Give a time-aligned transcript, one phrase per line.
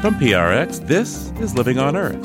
[0.00, 2.24] From PRX, this is Living on Earth.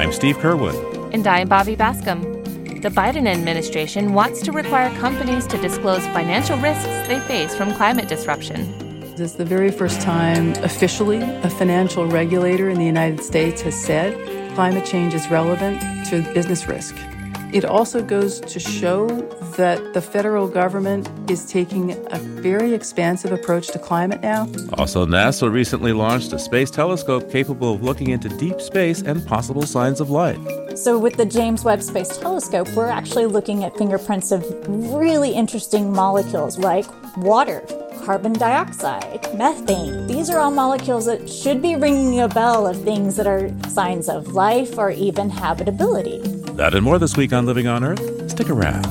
[0.00, 1.14] I'm Steve Curwood.
[1.14, 2.82] And I'm Bobby Bascomb.
[2.82, 8.08] The Biden administration wants to require companies to disclose financial risks they face from climate
[8.08, 8.76] disruption.
[9.12, 13.80] This is the very first time officially a financial regulator in the United States has
[13.80, 14.12] said
[14.56, 16.96] climate change is relevant to business risk.
[17.54, 19.06] It also goes to show
[19.56, 24.48] that the federal government is taking a very expansive approach to climate now.
[24.76, 29.62] Also, NASA recently launched a space telescope capable of looking into deep space and possible
[29.62, 30.36] signs of life.
[30.74, 34.44] So, with the James Webb Space Telescope, we're actually looking at fingerprints of
[34.92, 36.86] really interesting molecules like
[37.16, 37.60] water,
[38.04, 40.08] carbon dioxide, methane.
[40.08, 44.08] These are all molecules that should be ringing a bell of things that are signs
[44.08, 46.43] of life or even habitability.
[46.54, 48.30] That and more this week on Living on Earth.
[48.30, 48.84] Stick around.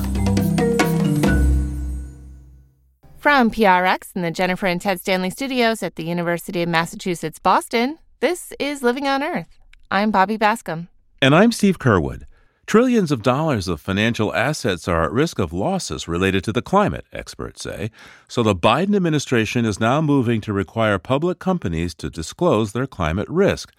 [3.16, 7.98] From PRX and the Jennifer and Ted Stanley studios at the University of Massachusetts Boston,
[8.20, 9.48] this is Living on Earth.
[9.90, 10.88] I'm Bobby Bascomb.
[11.22, 12.24] And I'm Steve Curwood.
[12.66, 17.06] Trillions of dollars of financial assets are at risk of losses related to the climate,
[17.14, 17.90] experts say.
[18.28, 23.28] So the Biden administration is now moving to require public companies to disclose their climate
[23.30, 23.72] risk.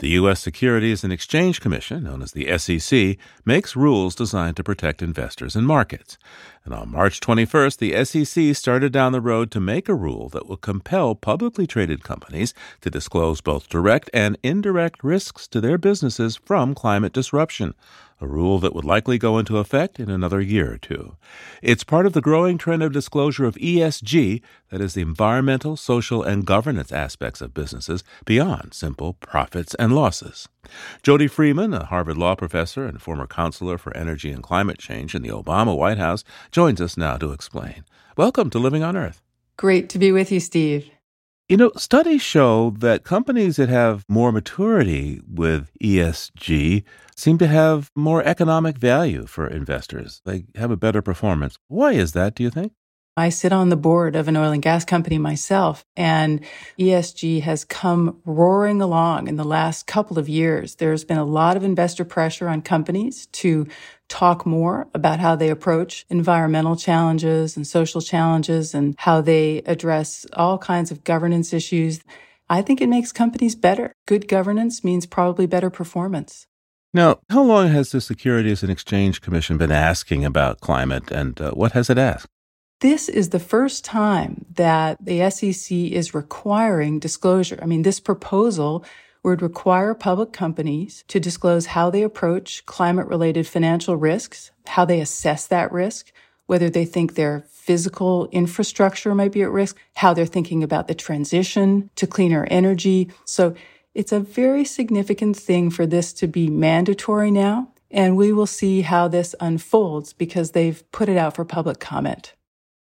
[0.00, 0.38] The U.S.
[0.38, 5.66] Securities and Exchange Commission, known as the SEC, makes rules designed to protect investors and
[5.66, 6.16] markets.
[6.68, 10.46] And on March 21st, the SEC started down the road to make a rule that
[10.46, 12.52] will compel publicly traded companies
[12.82, 17.72] to disclose both direct and indirect risks to their businesses from climate disruption
[18.20, 21.16] a rule that would likely go into effect in another year or two.
[21.62, 26.22] It's part of the growing trend of disclosure of ESG, that is, the environmental, social,
[26.22, 30.48] and governance aspects of businesses beyond simple profits and losses.
[31.02, 35.22] Jody Freeman, a Harvard Law professor and former counselor for energy and climate change in
[35.22, 37.84] the Obama White House, joins us now to explain.
[38.16, 39.22] Welcome to Living on Earth.
[39.56, 40.90] Great to be with you, Steve.
[41.48, 46.84] You know, studies show that companies that have more maturity with ESG
[47.16, 50.20] seem to have more economic value for investors.
[50.26, 51.56] They have a better performance.
[51.68, 52.72] Why is that, do you think?
[53.18, 56.40] I sit on the board of an oil and gas company myself, and
[56.78, 60.76] ESG has come roaring along in the last couple of years.
[60.76, 63.66] There's been a lot of investor pressure on companies to
[64.08, 70.24] talk more about how they approach environmental challenges and social challenges and how they address
[70.34, 72.00] all kinds of governance issues.
[72.48, 73.92] I think it makes companies better.
[74.06, 76.46] Good governance means probably better performance.
[76.94, 81.50] Now, how long has the Securities and Exchange Commission been asking about climate and uh,
[81.50, 82.28] what has it asked?
[82.80, 87.58] This is the first time that the SEC is requiring disclosure.
[87.60, 88.84] I mean, this proposal
[89.24, 95.00] would require public companies to disclose how they approach climate related financial risks, how they
[95.00, 96.12] assess that risk,
[96.46, 100.94] whether they think their physical infrastructure might be at risk, how they're thinking about the
[100.94, 103.10] transition to cleaner energy.
[103.24, 103.56] So
[103.92, 107.72] it's a very significant thing for this to be mandatory now.
[107.90, 112.34] And we will see how this unfolds because they've put it out for public comment.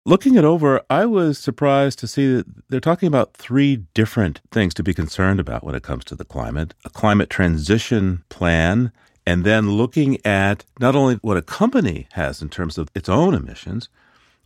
[0.08, 4.76] Looking it over, I was surprised to see that they're talking about three different things
[4.76, 8.92] to be concerned about when it comes to the climate a climate transition plan,
[9.26, 13.34] and then looking at not only what a company has in terms of its own
[13.34, 13.90] emissions,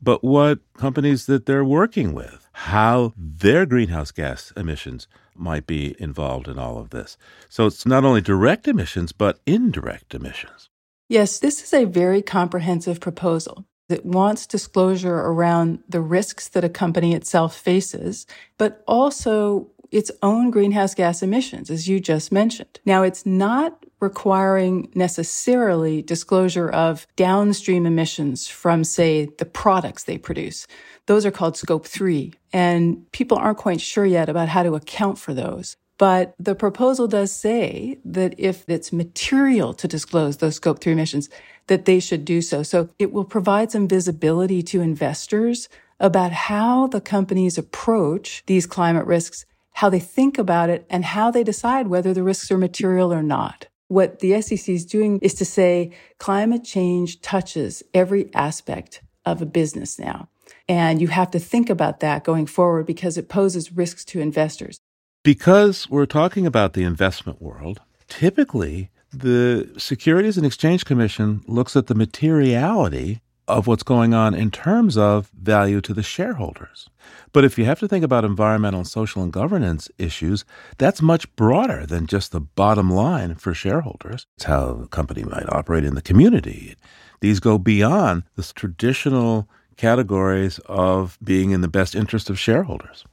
[0.02, 6.48] but what companies that they're working with, how their greenhouse gas emissions might be involved
[6.48, 7.18] in all of this.
[7.50, 10.70] So it's not only direct emissions, but indirect emissions.
[11.10, 16.70] Yes, this is a very comprehensive proposal that wants disclosure around the risks that a
[16.70, 18.26] company itself faces,
[18.58, 22.80] but also its own greenhouse gas emissions, as you just mentioned.
[22.86, 30.68] Now, it's not requiring necessarily disclosure of downstream emissions from, say, the products they produce.
[31.08, 35.18] Those are called scope three, and people aren't quite sure yet about how to account
[35.18, 35.76] for those.
[35.98, 41.30] But the proposal does say that if it's material to disclose those scope three emissions,
[41.70, 42.62] that they should do so.
[42.62, 45.70] So it will provide some visibility to investors
[46.00, 51.32] about how the companies approach these climate risks, how they think about it, and how
[51.32, 53.68] they decide whether the risks are material or not.
[53.88, 59.46] What the SEC is doing is to say climate change touches every aspect of a
[59.46, 60.30] business now.
[60.68, 64.80] And you have to think about that going forward because it poses risks to investors.
[65.24, 71.88] Because we're talking about the investment world, typically the Securities and Exchange Commission looks at
[71.88, 76.88] the materiality of what's going on in terms of value to the shareholders.
[77.34, 80.46] But if you have to think about environmental, social, and governance issues,
[80.78, 84.28] that's much broader than just the bottom line for shareholders.
[84.38, 86.76] It's how a company might operate in the community.
[87.22, 93.06] These go beyond the traditional categories of being in the best interest of shareholders.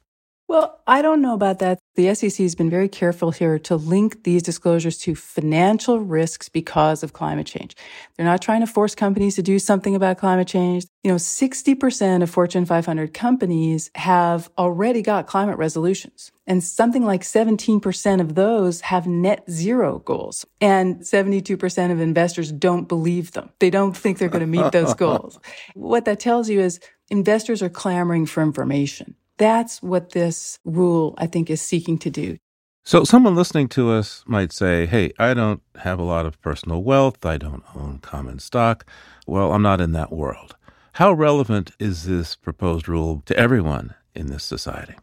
[0.49, 1.81] Well, I don't know about that.
[1.97, 7.03] The SEC has been very careful here to link these disclosures to financial risks because
[7.03, 7.75] of climate change.
[8.17, 10.87] They're not trying to force companies to do something about climate change.
[11.03, 16.31] You know, 60% of Fortune 500 companies have already got climate resolutions.
[16.47, 20.47] And something like 17% of those have net zero goals.
[20.61, 23.51] And 72% of investors don't believe them.
[23.59, 25.41] They don't think they're going to meet those goals.
[25.75, 26.79] What that tells you is
[27.11, 29.17] investors are clamoring for information.
[29.39, 32.39] That's what this rule, I think, is seeking to do.
[32.85, 36.83] So, someone listening to us might say, Hey, I don't have a lot of personal
[36.83, 37.27] wealth.
[37.27, 38.87] I don't own common stock.
[39.27, 40.55] Well, I'm not in that world.
[40.93, 44.95] How relevant is this proposed rule to everyone in this society?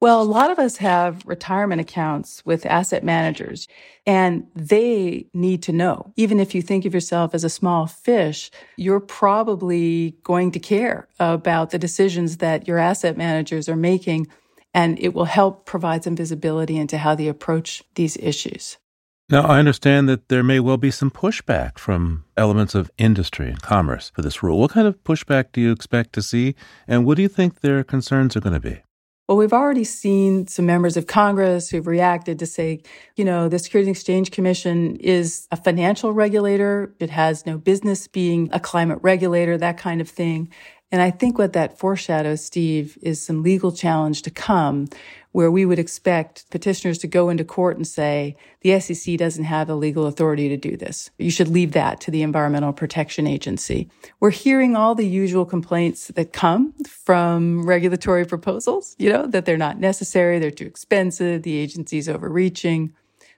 [0.00, 3.68] Well, a lot of us have retirement accounts with asset managers
[4.06, 6.14] and they need to know.
[6.16, 11.06] Even if you think of yourself as a small fish, you're probably going to care
[11.18, 14.26] about the decisions that your asset managers are making
[14.72, 18.78] and it will help provide some visibility into how they approach these issues.
[19.28, 23.60] Now, I understand that there may well be some pushback from elements of industry and
[23.60, 24.58] commerce for this rule.
[24.58, 26.54] What kind of pushback do you expect to see,
[26.88, 28.82] and what do you think their concerns are going to be?
[29.30, 32.82] Well, we've already seen some members of Congress who've reacted to say,
[33.14, 36.96] you know, the Securities and Exchange Commission is a financial regulator.
[36.98, 40.48] It has no business being a climate regulator, that kind of thing.
[40.92, 44.88] And I think what that foreshadows, Steve, is some legal challenge to come
[45.32, 49.68] where we would expect petitioners to go into court and say, the SEC doesn't have
[49.68, 51.10] the legal authority to do this.
[51.18, 53.88] You should leave that to the Environmental Protection Agency.
[54.18, 59.56] We're hearing all the usual complaints that come from regulatory proposals, you know, that they're
[59.56, 62.92] not necessary, they're too expensive, the agency's overreaching.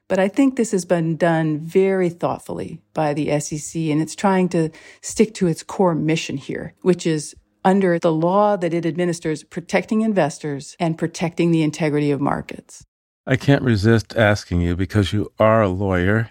[0.08, 4.48] But I think this has been done very thoughtfully by the SEC, and it's trying
[4.50, 4.70] to
[5.00, 10.00] stick to its core mission here, which is under the law that it administers, protecting
[10.00, 12.84] investors and protecting the integrity of markets.
[13.26, 16.30] I can't resist asking you because you are a lawyer.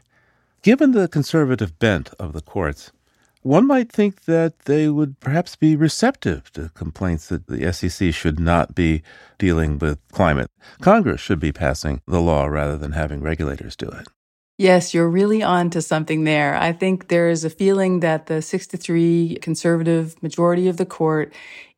[0.62, 2.92] Given the conservative bent of the courts,
[3.44, 8.40] one might think that they would perhaps be receptive to complaints that the SEC should
[8.40, 9.02] not be
[9.40, 10.52] dealing with climate.
[10.82, 14.08] Congress should be passing the law rather than having regulators do it.
[14.62, 16.56] Yes, you're really on to something there.
[16.56, 20.86] I think there is a feeling that the 6 to 3 conservative majority of the
[20.86, 21.34] court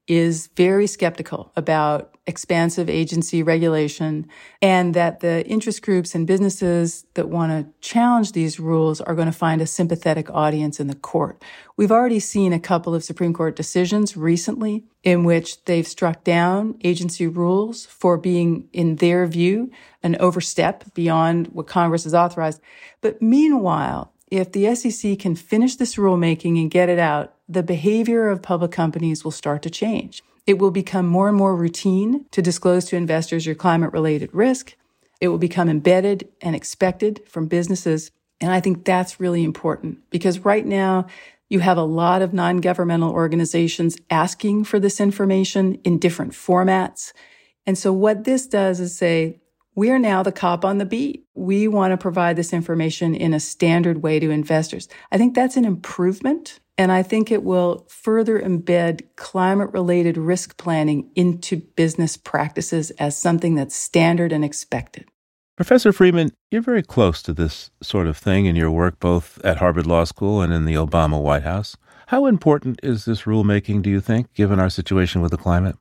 [0.08, 4.26] is very skeptical about expansive agency regulation
[4.62, 9.26] and that the interest groups and businesses that want to challenge these rules are going
[9.26, 11.44] to find a sympathetic audience in the court.
[11.76, 16.80] We've already seen a couple of Supreme Court decisions recently in which they've struck down
[16.84, 19.70] agency rules for being, in their view,
[20.02, 22.62] an overstep beyond what Congress has authorized.
[23.02, 28.30] But meanwhile, if the SEC can finish this rulemaking and get it out, the behavior
[28.30, 30.24] of public companies will start to change.
[30.46, 34.76] It will become more and more routine to disclose to investors your climate related risk.
[35.22, 38.12] It will become embedded and expected from businesses.
[38.42, 41.08] And I think that's really important because right now
[41.50, 47.14] you have a lot of non governmental organizations asking for this information in different formats.
[47.66, 49.40] And so what this does is say,
[49.76, 51.26] we are now the cop on the beat.
[51.34, 54.88] We want to provide this information in a standard way to investors.
[55.12, 56.60] I think that's an improvement.
[56.78, 63.18] And I think it will further embed climate related risk planning into business practices as
[63.18, 65.06] something that's standard and expected.
[65.56, 69.58] Professor Freeman, you're very close to this sort of thing in your work both at
[69.58, 71.78] Harvard Law School and in the Obama White House.
[72.08, 75.76] How important is this rulemaking, do you think, given our situation with the climate?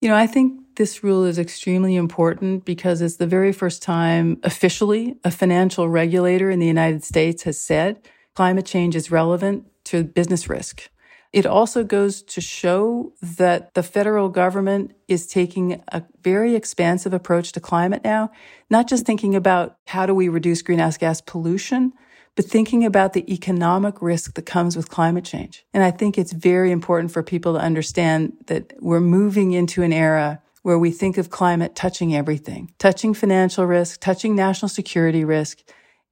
[0.00, 4.40] You know, I think this rule is extremely important because it's the very first time
[4.44, 8.00] officially a financial regulator in the United States has said
[8.34, 10.88] climate change is relevant to business risk.
[11.32, 17.52] It also goes to show that the federal government is taking a very expansive approach
[17.52, 18.30] to climate now,
[18.70, 21.92] not just thinking about how do we reduce greenhouse gas pollution,
[22.34, 25.66] but thinking about the economic risk that comes with climate change.
[25.74, 29.92] And I think it's very important for people to understand that we're moving into an
[29.92, 35.58] era where we think of climate touching everything, touching financial risk, touching national security risk.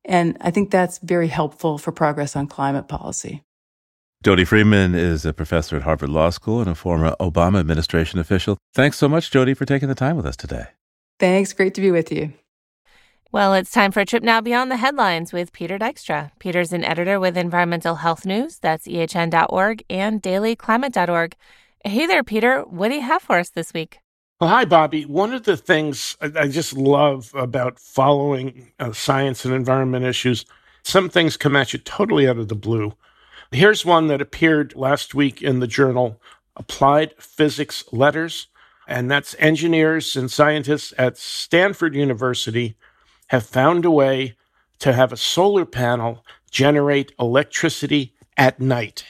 [0.04, 3.42] And I think that's very helpful for progress on climate policy.
[4.24, 8.58] Jody Freeman is a professor at Harvard Law School and a former Obama administration official.
[8.74, 10.66] Thanks so much, Jody, for taking the time with us today.
[11.20, 11.52] Thanks.
[11.52, 12.32] Great to be with you.
[13.32, 16.30] Well, it's time for a trip now beyond the headlines with Peter Dykstra.
[16.38, 21.36] Peter's an editor with Environmental Health News, that's ehn.org, and dailyclimate.org.
[21.84, 22.62] Hey there, Peter.
[22.62, 23.98] What do you have for us this week?
[24.40, 25.04] Well, hi, Bobby.
[25.04, 30.44] One of the things I just love about following uh, science and environment issues,
[30.82, 32.92] some things come at you totally out of the blue.
[33.56, 36.20] Here's one that appeared last week in the journal
[36.56, 38.48] Applied Physics Letters.
[38.86, 42.76] And that's engineers and scientists at Stanford University
[43.28, 44.36] have found a way
[44.80, 49.06] to have a solar panel generate electricity at night.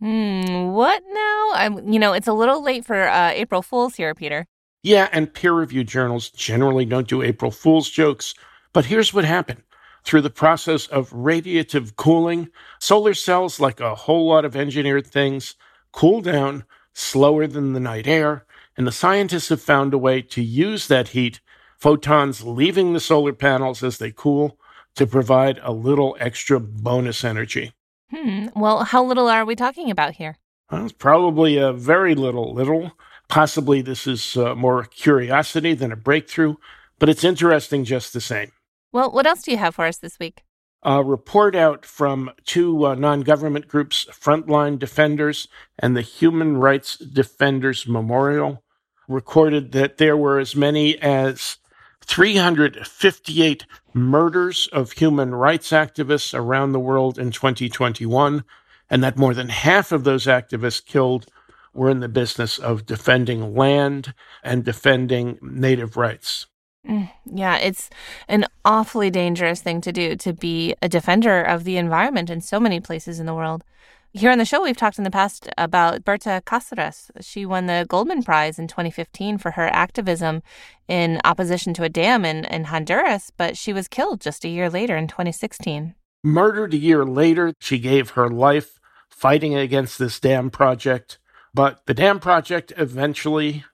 [0.00, 1.50] Hmm, what now?
[1.52, 4.46] I'm, you know, it's a little late for uh, April Fools here, Peter.
[4.82, 8.32] Yeah, and peer reviewed journals generally don't do April Fool's jokes.
[8.72, 9.62] But here's what happened.
[10.04, 15.54] Through the process of radiative cooling, solar cells, like a whole lot of engineered things,
[15.92, 18.44] cool down slower than the night air,
[18.76, 21.40] and the scientists have found a way to use that heat,
[21.78, 24.58] photons leaving the solar panels as they cool,
[24.96, 27.72] to provide a little extra bonus energy.
[28.10, 28.48] Hmm.
[28.56, 30.36] Well, how little are we talking about here?
[30.70, 32.92] Well, it's probably a very little, little.
[33.28, 36.56] Possibly this is uh, more curiosity than a breakthrough,
[36.98, 38.50] but it's interesting just the same.
[38.92, 40.42] Well, what else do you have for us this week?
[40.82, 45.46] A report out from two uh, non government groups, Frontline Defenders
[45.78, 48.64] and the Human Rights Defenders Memorial,
[49.06, 51.58] recorded that there were as many as
[52.02, 58.44] 358 murders of human rights activists around the world in 2021,
[58.88, 61.26] and that more than half of those activists killed
[61.74, 66.46] were in the business of defending land and defending native rights.
[66.86, 67.90] Mm, yeah, it's
[68.28, 72.58] an awfully dangerous thing to do to be a defender of the environment in so
[72.58, 73.64] many places in the world.
[74.12, 77.10] Here on the show, we've talked in the past about Berta Cáceres.
[77.20, 80.42] She won the Goldman Prize in 2015 for her activism
[80.88, 84.68] in opposition to a dam in, in Honduras, but she was killed just a year
[84.68, 85.94] later in 2016.
[86.24, 91.20] Murdered a year later, she gave her life fighting against this dam project.
[91.54, 93.64] But the dam project eventually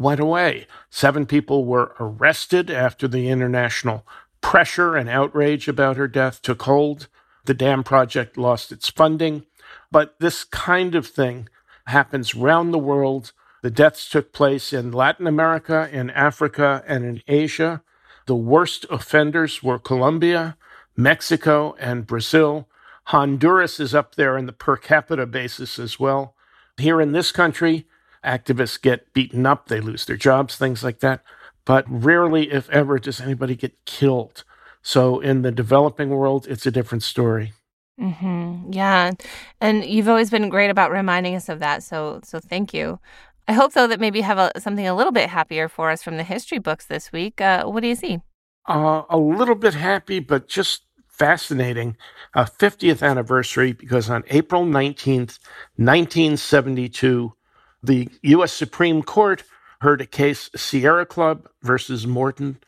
[0.00, 0.66] went away.
[0.88, 4.06] Seven people were arrested after the international
[4.40, 7.06] pressure and outrage about her death took hold.
[7.44, 9.44] The dam project lost its funding.
[9.92, 11.48] But this kind of thing
[11.86, 13.32] happens round the world.
[13.62, 17.82] The deaths took place in Latin America, in Africa, and in Asia.
[18.26, 20.56] The worst offenders were Colombia,
[20.96, 22.68] Mexico, and Brazil.
[23.04, 26.34] Honduras is up there in the per capita basis as well.
[26.78, 27.86] Here in this country,
[28.24, 31.22] activists get beaten up, they lose their jobs, things like that.
[31.64, 34.44] But rarely, if ever, does anybody get killed.
[34.82, 37.52] So in the developing world, it's a different story.
[38.00, 38.72] Mm-hmm.
[38.72, 39.12] Yeah,
[39.60, 41.82] and you've always been great about reminding us of that.
[41.82, 42.98] So, so thank you.
[43.46, 46.02] I hope though that maybe you have a, something a little bit happier for us
[46.02, 47.40] from the history books this week.
[47.40, 48.20] Uh, what do you see?
[48.66, 51.96] Uh, a little bit happy, but just fascinating.
[52.34, 55.38] A 50th anniversary because on April 19th,
[55.76, 57.34] 1972,
[57.82, 58.52] the U.S.
[58.52, 59.44] Supreme Court
[59.80, 62.58] heard a case, Sierra Club versus Morton.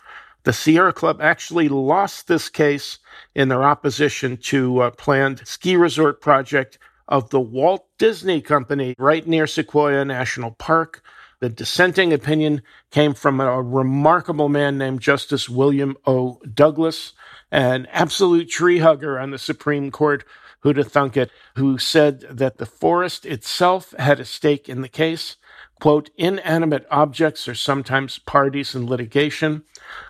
[0.45, 2.99] The Sierra Club actually lost this case
[3.35, 9.27] in their opposition to a planned ski resort project of the Walt Disney Company right
[9.27, 11.03] near Sequoia National Park.
[11.41, 16.41] The dissenting opinion came from a remarkable man named Justice William O.
[16.55, 17.13] Douglas,
[17.51, 20.25] an absolute tree hugger on the Supreme Court,
[20.63, 24.89] who'd have thunk it, who said that the forest itself had a stake in the
[24.89, 25.37] case.
[25.81, 29.65] Quote, inanimate objects are sometimes parties in litigation.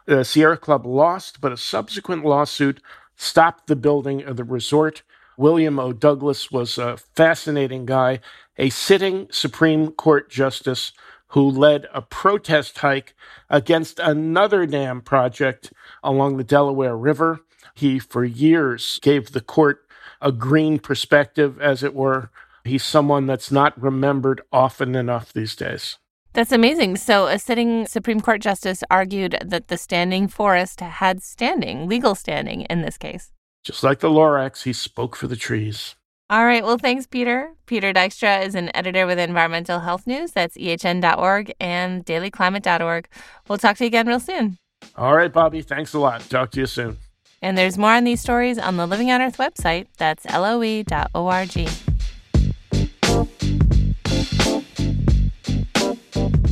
[0.06, 2.80] The Sierra Club lost, but a subsequent lawsuit
[3.16, 5.02] stopped the building of the resort.
[5.38, 5.92] William O.
[5.92, 8.20] Douglas was a fascinating guy,
[8.58, 10.92] a sitting Supreme Court justice
[11.28, 13.14] who led a protest hike
[13.48, 15.72] against another dam project
[16.04, 17.40] along the Delaware River.
[17.74, 19.86] He, for years, gave the court
[20.22, 22.30] a green perspective, as it were.
[22.64, 25.98] He's someone that's not remembered often enough these days.
[26.32, 26.96] That's amazing.
[26.96, 32.62] So, a sitting Supreme Court justice argued that the standing forest had standing, legal standing
[32.62, 33.32] in this case.
[33.64, 35.94] Just like the Lorax, he spoke for the trees.
[36.30, 36.64] All right.
[36.64, 37.52] Well, thanks, Peter.
[37.66, 40.32] Peter Dykstra is an editor with Environmental Health News.
[40.32, 43.08] That's ehn.org and dailyclimate.org.
[43.48, 44.56] We'll talk to you again real soon.
[44.96, 45.60] All right, Bobby.
[45.60, 46.22] Thanks a lot.
[46.22, 46.96] Talk to you soon.
[47.42, 49.88] And there's more on these stories on the Living on Earth website.
[49.98, 51.68] That's loe.org.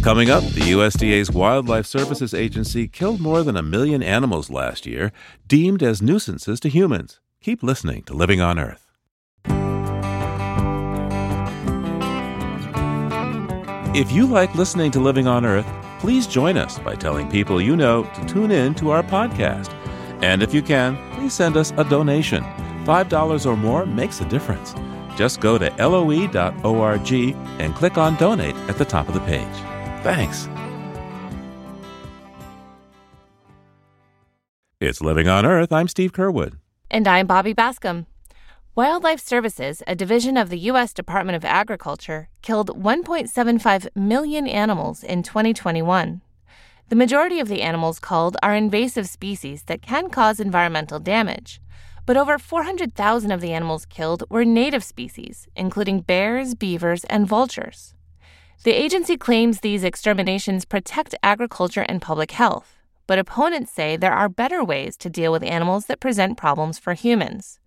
[0.02, 5.12] Coming up, the USDA's Wildlife Services Agency killed more than a million animals last year,
[5.46, 7.20] deemed as nuisances to humans.
[7.40, 8.86] Keep listening to Living on Earth.
[13.94, 15.66] If you like listening to Living on Earth,
[15.98, 19.76] please join us by telling people you know to tune in to our podcast.
[20.22, 22.44] And if you can, please send us a donation.
[22.84, 24.74] $5 or more makes a difference.
[25.16, 27.12] Just go to loe.org
[27.60, 29.46] and click on Donate at the top of the page.
[30.02, 30.48] Thanks.
[34.80, 35.72] It's Living on Earth.
[35.72, 36.54] I'm Steve Curwood.
[36.90, 38.06] And I'm Bobby Bascomb.
[38.74, 40.94] Wildlife Services, a division of the U.S.
[40.94, 46.22] Department of Agriculture, killed 1.75 million animals in 2021.
[46.90, 51.60] The majority of the animals culled are invasive species that can cause environmental damage.
[52.04, 57.94] But over 400,000 of the animals killed were native species, including bears, beavers, and vultures.
[58.64, 62.74] The agency claims these exterminations protect agriculture and public health,
[63.06, 66.94] but opponents say there are better ways to deal with animals that present problems for
[66.94, 67.60] humans.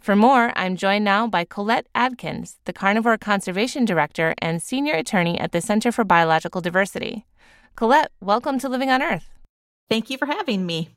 [0.00, 5.38] For more, I'm joined now by Colette Adkins, the Carnivore Conservation Director and Senior Attorney
[5.38, 7.24] at the Center for Biological Diversity.
[7.76, 9.28] Colette, welcome to Living on Earth.
[9.90, 10.90] Thank you for having me.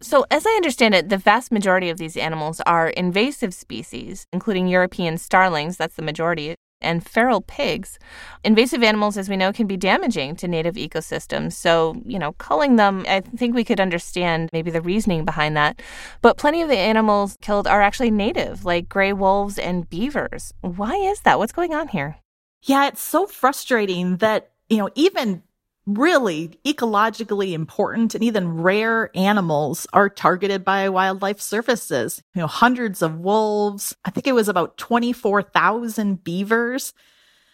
[0.00, 4.66] So, as I understand it, the vast majority of these animals are invasive species, including
[4.66, 8.00] European starlings, that's the majority, and feral pigs.
[8.42, 11.52] Invasive animals, as we know, can be damaging to native ecosystems.
[11.52, 15.80] So, you know, culling them, I think we could understand maybe the reasoning behind that.
[16.20, 20.52] But plenty of the animals killed are actually native, like gray wolves and beavers.
[20.62, 21.38] Why is that?
[21.38, 22.16] What's going on here?
[22.60, 25.44] Yeah, it's so frustrating that, you know, even
[25.86, 32.22] really ecologically important and even rare animals are targeted by wildlife services.
[32.34, 33.94] You know, hundreds of wolves.
[34.04, 36.94] I think it was about 24,000 beavers.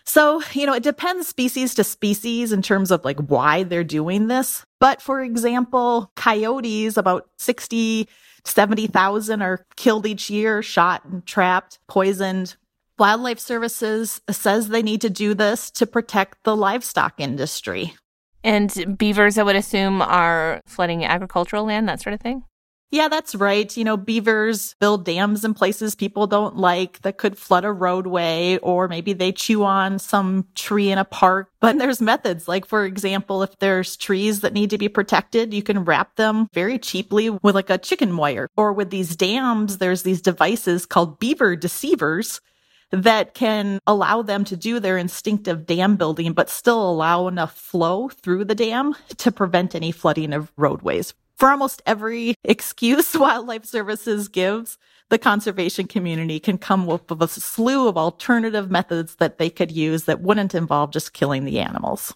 [0.05, 4.29] So, you know, it depends species to species in terms of like why they're doing
[4.29, 4.65] this.
[4.79, 8.09] But for example, coyotes, about 60,
[8.45, 12.57] 70,000 are killed each year, shot and trapped, poisoned.
[12.99, 17.95] Wildlife Services says they need to do this to protect the livestock industry.
[18.42, 22.44] And beavers, I would assume, are flooding agricultural land, that sort of thing?
[22.92, 23.75] Yeah, that's right.
[23.76, 28.59] You know, beavers build dams in places people don't like that could flood a roadway,
[28.59, 31.49] or maybe they chew on some tree in a park.
[31.61, 35.62] But there's methods, like, for example, if there's trees that need to be protected, you
[35.62, 38.49] can wrap them very cheaply with like a chicken wire.
[38.56, 42.40] Or with these dams, there's these devices called beaver deceivers
[42.90, 48.09] that can allow them to do their instinctive dam building, but still allow enough flow
[48.09, 51.14] through the dam to prevent any flooding of roadways.
[51.37, 57.29] For almost every excuse Wildlife Services gives, the conservation community can come up with a
[57.29, 62.14] slew of alternative methods that they could use that wouldn't involve just killing the animals.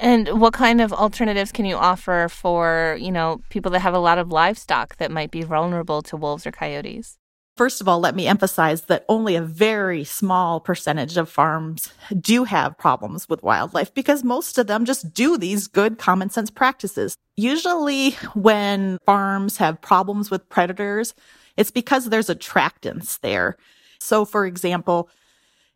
[0.00, 4.00] And what kind of alternatives can you offer for, you know, people that have a
[4.00, 7.18] lot of livestock that might be vulnerable to wolves or coyotes?
[7.56, 12.44] First of all, let me emphasize that only a very small percentage of farms do
[12.44, 17.14] have problems with wildlife because most of them just do these good common sense practices.
[17.36, 21.14] Usually when farms have problems with predators,
[21.58, 23.58] it's because there's attractants there.
[24.00, 25.10] So for example,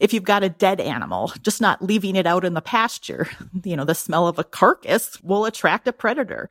[0.01, 3.29] if you've got a dead animal, just not leaving it out in the pasture,
[3.65, 6.49] you know, the smell of a carcass will attract a predator.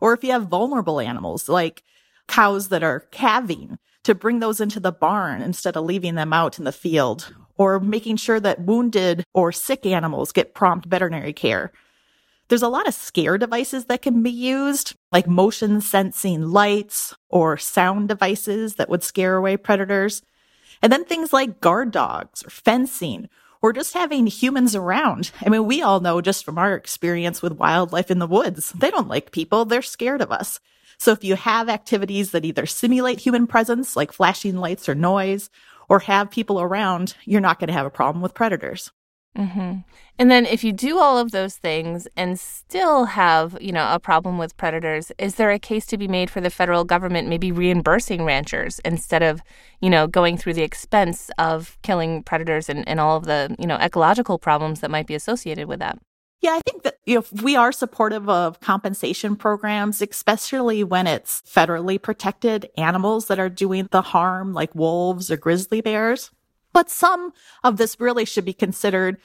[0.00, 1.82] Or if you have vulnerable animals like
[2.28, 6.58] cows that are calving, to bring those into the barn instead of leaving them out
[6.58, 11.72] in the field, or making sure that wounded or sick animals get prompt veterinary care.
[12.48, 17.58] There's a lot of scare devices that can be used, like motion sensing lights or
[17.58, 20.22] sound devices that would scare away predators.
[20.80, 23.28] And then things like guard dogs or fencing
[23.60, 25.30] or just having humans around.
[25.44, 28.90] I mean, we all know just from our experience with wildlife in the woods, they
[28.90, 29.64] don't like people.
[29.64, 30.60] They're scared of us.
[30.98, 35.48] So if you have activities that either simulate human presence, like flashing lights or noise,
[35.88, 38.90] or have people around, you're not going to have a problem with predators.
[39.36, 39.78] Mm-hmm.
[40.18, 44.00] And then if you do all of those things and still have, you know, a
[44.00, 47.52] problem with predators, is there a case to be made for the federal government maybe
[47.52, 49.40] reimbursing ranchers instead of,
[49.80, 53.66] you know, going through the expense of killing predators and, and all of the, you
[53.66, 55.98] know, ecological problems that might be associated with that?
[56.40, 62.00] Yeah, I think that know, we are supportive of compensation programs, especially when it's federally
[62.00, 66.30] protected animals that are doing the harm, like wolves or grizzly bears.
[66.72, 67.32] But some
[67.64, 69.16] of this really should be considered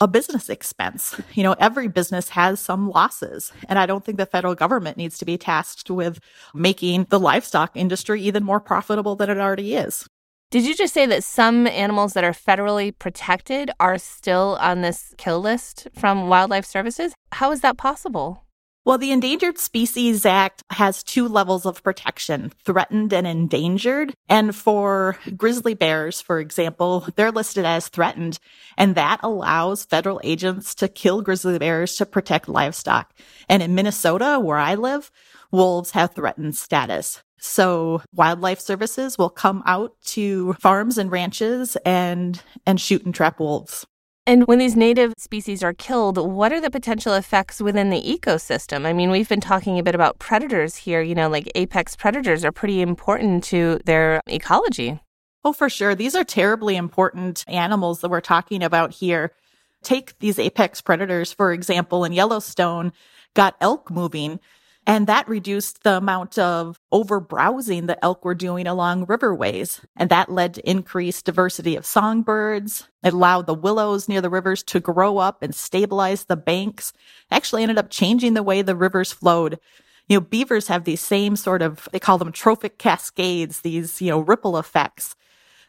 [0.00, 1.20] a business expense.
[1.34, 3.52] You know, every business has some losses.
[3.68, 6.20] And I don't think the federal government needs to be tasked with
[6.54, 10.08] making the livestock industry even more profitable than it already is.
[10.50, 15.14] Did you just say that some animals that are federally protected are still on this
[15.16, 17.14] kill list from Wildlife Services?
[17.30, 18.42] How is that possible?
[18.84, 24.12] Well, the Endangered Species Act has two levels of protection, threatened and endangered.
[24.28, 28.40] And for grizzly bears, for example, they're listed as threatened.
[28.76, 33.14] And that allows federal agents to kill grizzly bears to protect livestock.
[33.48, 35.12] And in Minnesota, where I live,
[35.52, 37.22] wolves have threatened status.
[37.40, 43.40] So wildlife services will come out to farms and ranches and, and shoot and trap
[43.40, 43.86] wolves.
[44.26, 48.84] And when these native species are killed, what are the potential effects within the ecosystem?
[48.84, 52.44] I mean, we've been talking a bit about predators here, you know, like apex predators
[52.44, 55.00] are pretty important to their ecology.
[55.42, 55.94] Oh, for sure.
[55.94, 59.32] These are terribly important animals that we're talking about here.
[59.82, 62.92] Take these apex predators, for example, in Yellowstone,
[63.34, 64.38] got elk moving.
[64.86, 69.80] And that reduced the amount of over browsing that elk were doing along riverways.
[69.96, 72.88] And that led to increased diversity of songbirds.
[73.04, 76.92] It allowed the willows near the rivers to grow up and stabilize the banks.
[77.30, 79.60] Actually ended up changing the way the rivers flowed.
[80.08, 84.10] You know, beavers have these same sort of, they call them trophic cascades, these, you
[84.10, 85.14] know, ripple effects.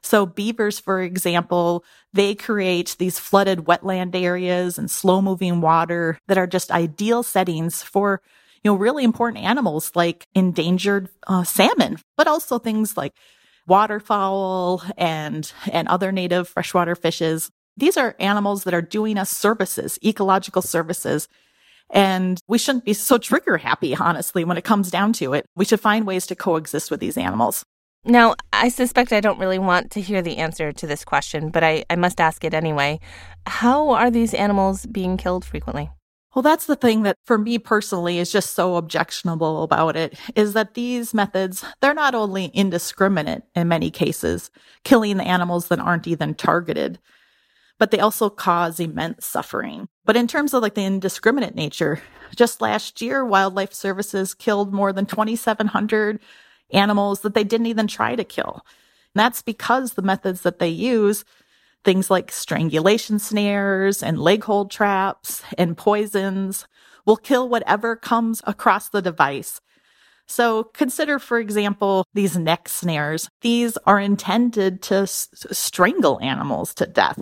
[0.02, 6.40] So beavers, for example, they create these flooded wetland areas and slow moving water that
[6.40, 8.22] are just ideal settings for
[8.64, 13.14] you know, really important animals like endangered uh, salmon, but also things like
[13.68, 17.50] waterfowl and, and other native freshwater fishes.
[17.78, 21.28] These are animals that are doing us services, ecological services.
[21.90, 25.46] And we shouldn't be so trigger happy, honestly, when it comes down to it.
[25.56, 27.64] We should find ways to coexist with these animals.
[28.04, 31.64] Now, I suspect I don't really want to hear the answer to this question, but
[31.64, 33.00] I, I must ask it anyway.
[33.46, 35.90] How are these animals being killed frequently?
[36.34, 40.54] Well, that's the thing that for me personally is just so objectionable about it is
[40.54, 44.50] that these methods, they're not only indiscriminate in many cases,
[44.86, 47.00] killing the animals that aren't even targeted,
[47.80, 49.90] but they also cause immense suffering.
[50.06, 52.02] But in terms of like the indiscriminate nature,
[52.36, 56.20] just last year, Wildlife Services killed more than 2,700
[56.72, 58.62] animals that they didn't even try to kill.
[59.14, 61.26] And that's because the methods that they use
[61.84, 66.68] things like strangulation snares and leg hold traps and poisons
[67.06, 69.60] will kill whatever comes across the device.
[70.28, 73.30] So consider, for example, these neck snares.
[73.42, 77.20] These are intended to s- strangle animals to death.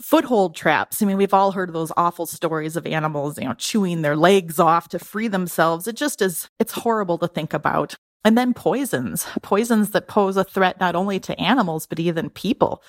[0.00, 1.02] Foothold traps.
[1.02, 4.16] I mean, we've all heard of those awful stories of animals, you know, chewing their
[4.16, 5.86] legs off to free themselves.
[5.86, 7.94] It just is, it's horrible to think about.
[8.24, 12.82] And then poisons, poisons that pose a threat not only to animals, but even people.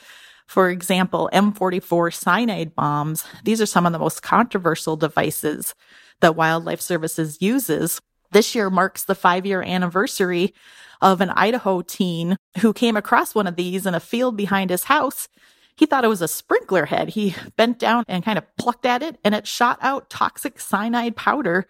[0.47, 3.25] For example, M44 cyanide bombs.
[3.43, 5.73] These are some of the most controversial devices
[6.19, 8.01] that Wildlife Services uses.
[8.32, 10.54] This year marks the five year anniversary
[11.01, 14.86] of an Idaho teen who came across one of these in a field behind his
[14.86, 15.27] house.
[15.75, 17.10] He thought it was a sprinkler head.
[17.10, 21.15] He bent down and kind of plucked at it and it shot out toxic cyanide
[21.15, 21.67] powder.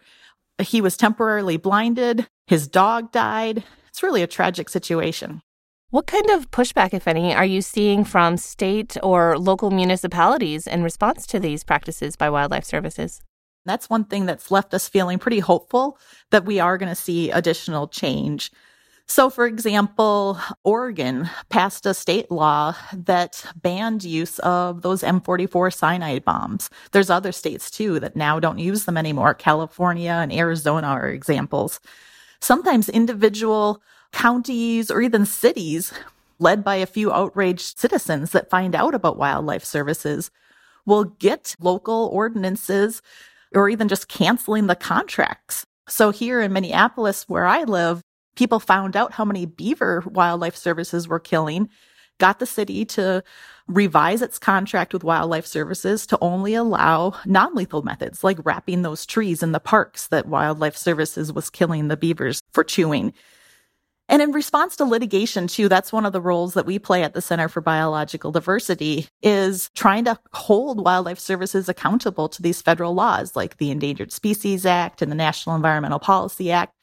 [0.61, 2.27] He was temporarily blinded.
[2.45, 3.63] His dog died.
[3.87, 5.41] It's really a tragic situation.
[5.91, 10.83] What kind of pushback, if any, are you seeing from state or local municipalities in
[10.83, 13.21] response to these practices by Wildlife Services?
[13.65, 15.97] That's one thing that's left us feeling pretty hopeful
[16.29, 18.53] that we are going to see additional change.
[19.05, 26.23] So, for example, Oregon passed a state law that banned use of those M44 cyanide
[26.23, 26.69] bombs.
[26.93, 29.33] There's other states too that now don't use them anymore.
[29.33, 31.81] California and Arizona are examples.
[32.39, 35.93] Sometimes individual counties or even cities
[36.39, 40.31] led by a few outraged citizens that find out about wildlife services
[40.85, 43.01] will get local ordinances
[43.53, 45.65] or even just canceling the contracts.
[45.87, 48.01] So here in Minneapolis, where I live,
[48.35, 51.69] people found out how many beaver wildlife services were killing,
[52.17, 53.23] got the city to
[53.67, 59.43] revise its contract with wildlife services to only allow non-lethal methods like wrapping those trees
[59.43, 63.13] in the parks that wildlife services was killing the beavers for chewing.
[64.11, 67.13] And in response to litigation too, that's one of the roles that we play at
[67.13, 72.93] the Center for Biological Diversity is trying to hold wildlife services accountable to these federal
[72.93, 76.75] laws like the Endangered Species Act and the National Environmental Policy Act.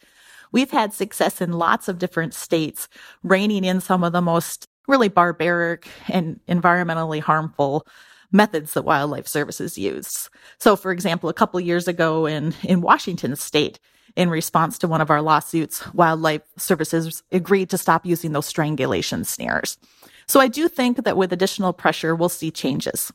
[0.52, 2.88] We've had success in lots of different states
[3.22, 7.86] reining in some of the most really barbaric and environmentally harmful
[8.32, 10.30] methods that wildlife services use.
[10.56, 13.78] So for example, a couple years ago in, in Washington state,
[14.18, 19.24] in response to one of our lawsuits, Wildlife Services agreed to stop using those strangulation
[19.24, 19.78] snares.
[20.26, 23.12] So I do think that with additional pressure, we'll see changes.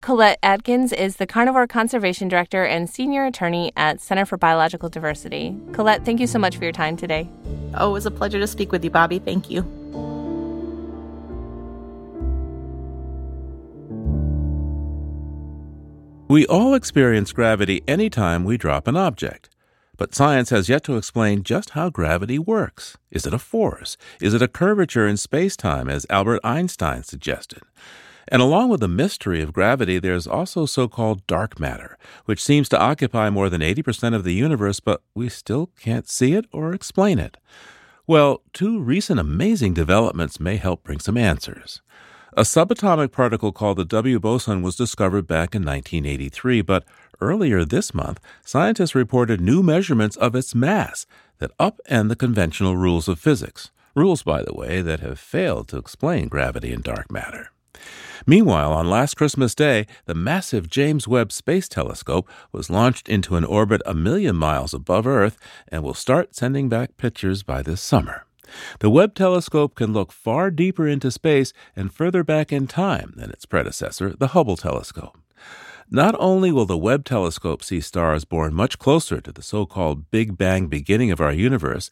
[0.00, 5.54] Colette Adkins is the Carnivore Conservation Director and Senior Attorney at Center for Biological Diversity.
[5.72, 7.28] Colette, thank you so much for your time today.
[7.74, 9.18] Oh, it was a pleasure to speak with you, Bobby.
[9.18, 9.62] Thank you.
[16.28, 19.51] We all experience gravity anytime we drop an object.
[19.98, 22.96] But science has yet to explain just how gravity works.
[23.10, 23.96] Is it a force?
[24.20, 27.62] Is it a curvature in space time, as Albert Einstein suggested?
[28.28, 32.68] And along with the mystery of gravity, there's also so called dark matter, which seems
[32.70, 36.72] to occupy more than 80% of the universe, but we still can't see it or
[36.72, 37.36] explain it.
[38.06, 41.82] Well, two recent amazing developments may help bring some answers.
[42.34, 46.84] A subatomic particle called the W boson was discovered back in 1983, but
[47.22, 51.06] earlier this month, scientists reported new measurements of its mass
[51.38, 53.70] that upend the conventional rules of physics.
[53.94, 57.50] Rules, by the way, that have failed to explain gravity and dark matter.
[58.26, 63.44] Meanwhile, on last Christmas Day, the massive James Webb Space Telescope was launched into an
[63.44, 68.26] orbit a million miles above Earth and will start sending back pictures by this summer.
[68.80, 73.30] The Webb telescope can look far deeper into space and further back in time than
[73.30, 75.18] its predecessor, the Hubble telescope.
[75.94, 80.10] Not only will the Webb telescope see stars born much closer to the so called
[80.10, 81.90] Big Bang beginning of our universe,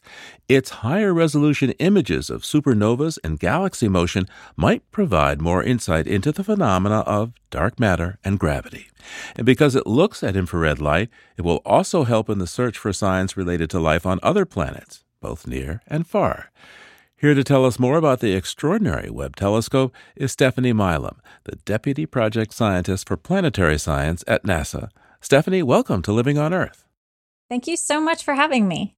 [0.49, 6.43] its higher resolution images of supernovas and galaxy motion might provide more insight into the
[6.43, 8.87] phenomena of dark matter and gravity.
[9.35, 12.91] And because it looks at infrared light, it will also help in the search for
[12.91, 16.49] signs related to life on other planets, both near and far.
[17.21, 22.07] Here to tell us more about the extraordinary Webb telescope is Stephanie Milam, the Deputy
[22.07, 24.89] Project Scientist for Planetary Science at NASA.
[25.19, 26.83] Stephanie, welcome to Living on Earth.
[27.47, 28.95] Thank you so much for having me.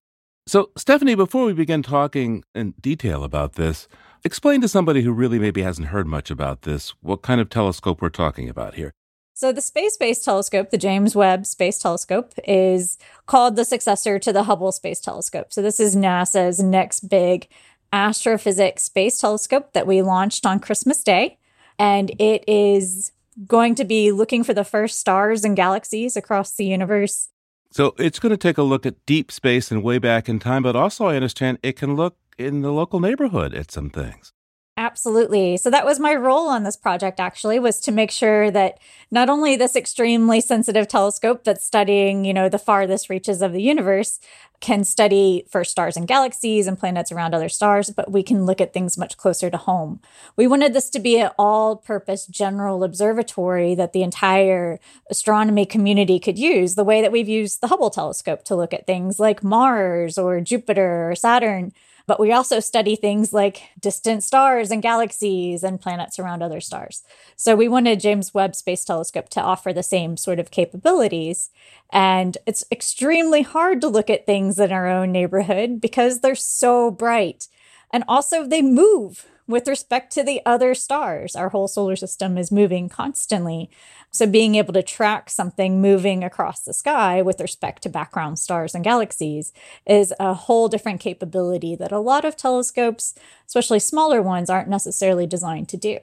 [0.48, 3.90] So, Stephanie, before we begin talking in detail about this,
[4.24, 8.02] explain to somebody who really maybe hasn't heard much about this what kind of telescope
[8.02, 8.94] we're talking about here.
[9.36, 14.32] So, the space based telescope, the James Webb Space Telescope, is called the successor to
[14.32, 15.52] the Hubble Space Telescope.
[15.52, 17.50] So, this is NASA's next big
[17.94, 21.38] astrophysics space telescope that we launched on Christmas Day.
[21.80, 23.14] And it is
[23.48, 27.30] going to be looking for the first stars and galaxies across the universe.
[27.72, 30.64] So it's going to take a look at deep space and way back in time,
[30.64, 34.33] but also I understand it can look in the local neighborhood at some things.
[34.76, 35.56] Absolutely.
[35.58, 38.80] So that was my role on this project actually was to make sure that
[39.12, 43.62] not only this extremely sensitive telescope that's studying, you know, the farthest reaches of the
[43.62, 44.20] universe
[44.62, 48.60] can study for stars and galaxies and planets around other stars, but we can look
[48.60, 50.00] at things much closer to home.
[50.38, 56.40] We wanted this to be an all-purpose general observatory that the entire astronomy community could
[56.40, 60.18] use, the way that we've used the Hubble telescope to look at things like Mars
[60.18, 61.74] or Jupiter or Saturn
[62.06, 67.04] but we also study things like distant stars and galaxies and planets around other stars.
[67.36, 71.50] So we wanted James Webb Space Telescope to offer the same sort of capabilities.
[71.92, 76.92] And it's extremely hard to look at things in our own neighborhood because they're so
[76.92, 77.48] bright.
[77.92, 81.36] And also, they move with respect to the other stars.
[81.36, 83.70] Our whole solar system is moving constantly.
[84.12, 88.76] So, being able to track something moving across the sky with respect to background stars
[88.76, 89.54] and galaxies
[89.86, 93.16] is a whole different capability that a lot of telescopes,
[93.48, 96.00] especially smaller ones, aren't necessarily designed to do.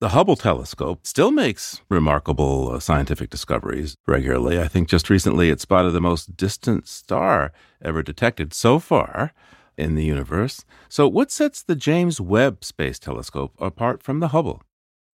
[0.00, 4.58] The Hubble telescope still makes remarkable uh, scientific discoveries regularly.
[4.58, 9.34] I think just recently it spotted the most distant star ever detected so far
[9.80, 10.64] in the universe.
[10.88, 14.62] So, what sets the James Webb Space Telescope apart from the Hubble?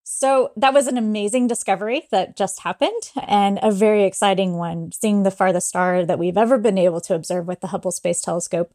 [0.03, 4.93] So, that was an amazing discovery that just happened and a very exciting one.
[4.93, 8.21] Seeing the farthest star that we've ever been able to observe with the Hubble Space
[8.21, 8.75] Telescope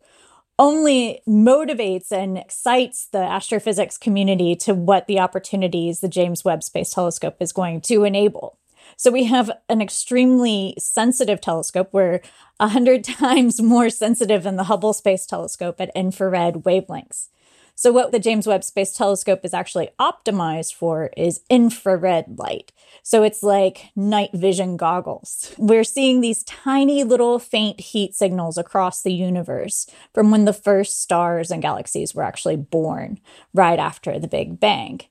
[0.60, 6.93] only motivates and excites the astrophysics community to what the opportunities the James Webb Space
[6.93, 8.60] Telescope is going to enable.
[9.01, 11.89] So we have an extremely sensitive telescope.
[11.91, 12.21] We're
[12.57, 17.29] 100 times more sensitive than the Hubble Space Telescope at infrared wavelengths.
[17.73, 22.71] So, what the James Webb Space Telescope is actually optimized for is infrared light.
[23.01, 25.55] So, it's like night vision goggles.
[25.57, 31.01] We're seeing these tiny little faint heat signals across the universe from when the first
[31.01, 33.19] stars and galaxies were actually born,
[33.51, 35.01] right after the Big Bang.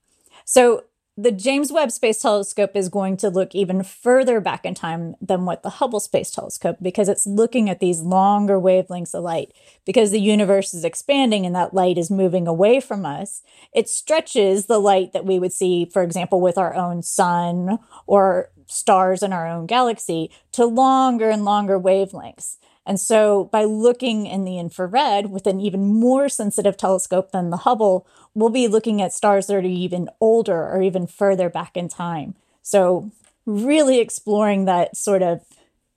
[0.45, 0.85] So,
[1.23, 5.45] the James Webb Space Telescope is going to look even further back in time than
[5.45, 9.53] what the Hubble Space Telescope because it's looking at these longer wavelengths of light.
[9.85, 13.43] Because the universe is expanding and that light is moving away from us,
[13.75, 18.51] it stretches the light that we would see, for example, with our own sun or
[18.67, 22.57] stars in our own galaxy to longer and longer wavelengths.
[22.87, 27.59] And so by looking in the infrared with an even more sensitive telescope than the
[27.59, 31.89] Hubble, we'll be looking at stars that are even older or even further back in
[31.89, 32.35] time.
[32.63, 33.11] So
[33.47, 35.43] really exploring that sort of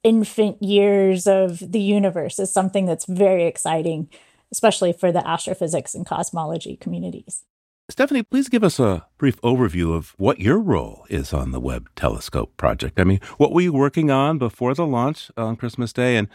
[0.04, 4.10] infant years of the universe is something that's very exciting,
[4.52, 7.44] especially for the astrophysics and cosmology communities.
[7.90, 11.90] Stephanie, please give us a brief overview of what your role is on the Webb
[11.96, 12.98] Telescope project.
[12.98, 16.30] I mean, what were you working on before the launch on Christmas Day, and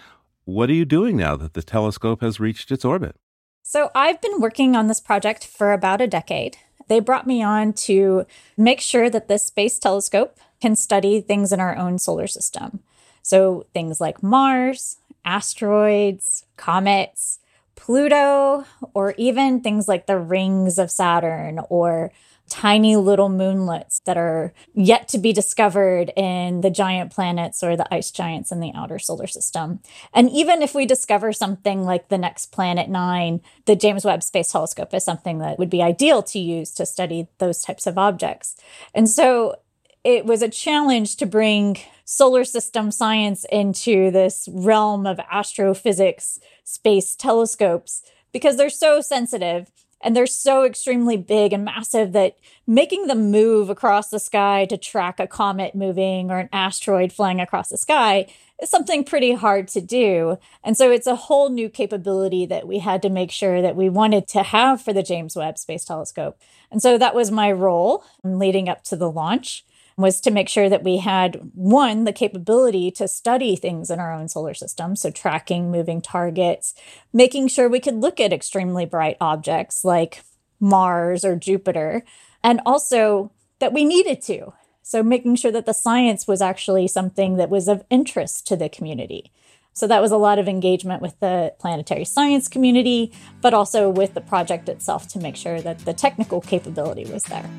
[0.49, 3.15] what are you doing now that the telescope has reached its orbit?
[3.63, 6.57] So, I've been working on this project for about a decade.
[6.89, 8.25] They brought me on to
[8.57, 12.81] make sure that this space telescope can study things in our own solar system.
[13.21, 17.41] So, things like Mars, asteroids, comets,
[17.77, 22.11] Pluto, or even things like the rings of Saturn or
[22.49, 27.93] tiny little moonlets that are yet to be discovered in the giant planets or the
[27.93, 29.81] ice giants in the outer solar system.
[30.13, 34.53] And even if we discover something like the next planet nine, the James Webb Space
[34.53, 38.57] Telescope is something that would be ideal to use to study those types of objects.
[38.95, 39.57] And so
[40.05, 47.15] it was a challenge to bring solar system science into this realm of astrophysics space
[47.15, 53.31] telescopes because they're so sensitive and they're so extremely big and massive that making them
[53.31, 57.77] move across the sky to track a comet moving or an asteroid flying across the
[57.77, 58.27] sky
[58.61, 60.39] is something pretty hard to do.
[60.65, 63.89] And so it's a whole new capability that we had to make sure that we
[63.89, 66.39] wanted to have for the James Webb Space Telescope.
[66.71, 69.65] And so that was my role leading up to the launch
[69.99, 74.13] was to make sure that we had one, the capability to study things in our
[74.15, 74.95] own solar system.
[74.95, 76.73] So, tracking moving targets,
[77.13, 80.23] making sure we could look at extremely bright objects like
[80.61, 82.05] Mars or Jupiter,
[82.45, 84.53] and also that we needed to.
[84.83, 88.69] So, making sure that the science was actually something that was of interest to the
[88.69, 89.33] community.
[89.73, 94.15] So, that was a lot of engagement with the planetary science community, but also with
[94.15, 97.51] the project itself to make sure that the technical capability was there.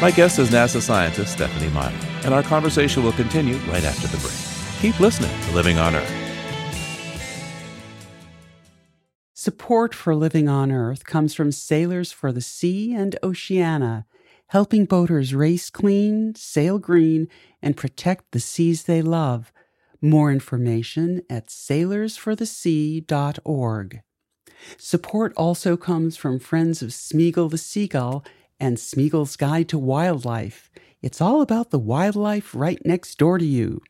[0.00, 1.92] My guest is NASA scientist Stephanie Milam,
[2.24, 4.32] and our conversation will continue right after the break.
[4.80, 6.10] Keep listening to Living on Earth.
[9.34, 14.06] Support for Living on Earth comes from Sailors for the Sea and Oceana,
[14.46, 17.28] helping boaters race clean, sail green,
[17.60, 19.52] and protect the seas they love.
[20.00, 24.00] More information at sailorsforthesea.org.
[24.78, 28.24] Support also comes from Friends of Smeagull the Seagull
[28.60, 30.70] and Smeagull's Guide to Wildlife.
[31.02, 33.80] It's all about the wildlife right next door to you.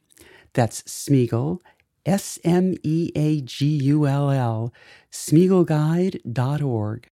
[0.52, 1.58] That's Smeagull,
[2.06, 4.72] S M E A G U L L,
[5.12, 7.08] SmeagullGuide.org.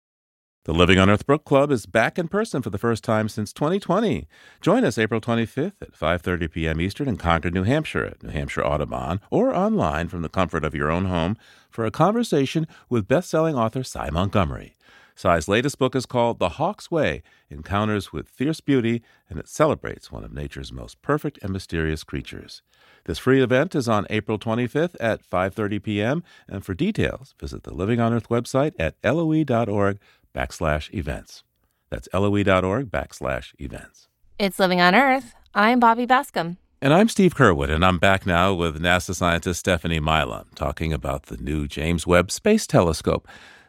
[0.67, 3.53] The Living on Earth Book Club is back in person for the first time since
[3.53, 4.27] 2020.
[4.61, 6.81] Join us April 25th at 5:30 p.m.
[6.81, 10.75] Eastern in Concord, New Hampshire at New Hampshire Audubon or online from the comfort of
[10.75, 11.37] your own home
[11.71, 14.75] for a conversation with best-selling author Sy Montgomery.
[15.17, 20.13] Sy's latest book is called The Hawk's Way Encounters with Fierce Beauty, and it celebrates
[20.13, 22.61] one of nature's most perfect and mysterious creatures.
[23.07, 27.73] This free event is on April 25th at 5.30 p.m., and for details, visit the
[27.73, 29.99] Living on Earth website at loe.org
[30.35, 31.45] backslash events.
[31.89, 34.09] That's loe.org backslash events.
[34.39, 35.35] It's Living on Earth.
[35.55, 36.59] I'm Bobby Bascomb.
[36.83, 41.25] And I'm Steve Curwood, and I'm back now with NASA scientist Stephanie Milam talking about
[41.25, 43.27] the new James Webb Space Telescope.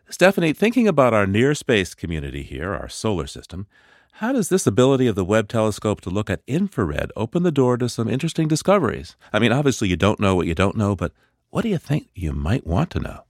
[0.09, 3.67] Stephanie, thinking about our near space community here, our solar system,
[4.13, 7.77] how does this ability of the Webb telescope to look at infrared open the door
[7.77, 9.17] to some interesting discoveries?
[9.33, 11.11] I mean, obviously, you don't know what you don't know, but
[11.49, 13.23] what do you think you might want to know?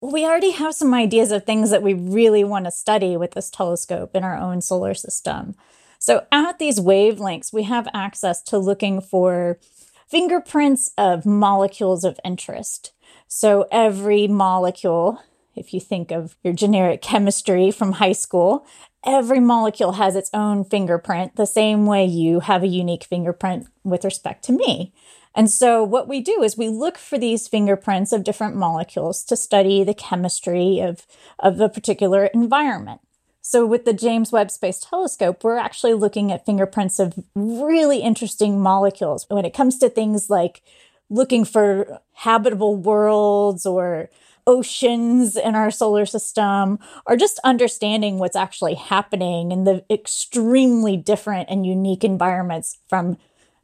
[0.00, 3.32] Well, we already have some ideas of things that we really want to study with
[3.32, 5.54] this telescope in our own solar system.
[5.98, 9.58] So, at these wavelengths, we have access to looking for
[10.06, 12.92] fingerprints of molecules of interest.
[13.26, 15.22] So, every molecule
[15.60, 18.66] if you think of your generic chemistry from high school,
[19.04, 24.04] every molecule has its own fingerprint, the same way you have a unique fingerprint with
[24.04, 24.92] respect to me.
[25.34, 29.36] And so, what we do is we look for these fingerprints of different molecules to
[29.36, 31.06] study the chemistry of,
[31.38, 33.00] of a particular environment.
[33.40, 38.60] So, with the James Webb Space Telescope, we're actually looking at fingerprints of really interesting
[38.60, 40.62] molecules when it comes to things like
[41.08, 44.10] looking for habitable worlds or
[44.50, 51.48] oceans in our solar system, or just understanding what's actually happening in the extremely different
[51.48, 53.16] and unique environments from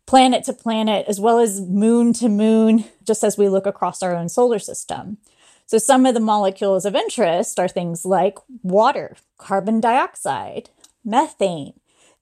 [0.06, 4.14] planet to planet, as well as moon to moon, just as we look across our
[4.14, 5.18] own solar system.
[5.66, 10.70] So, some of the molecules of interest are things like water, carbon dioxide,
[11.04, 11.72] methane.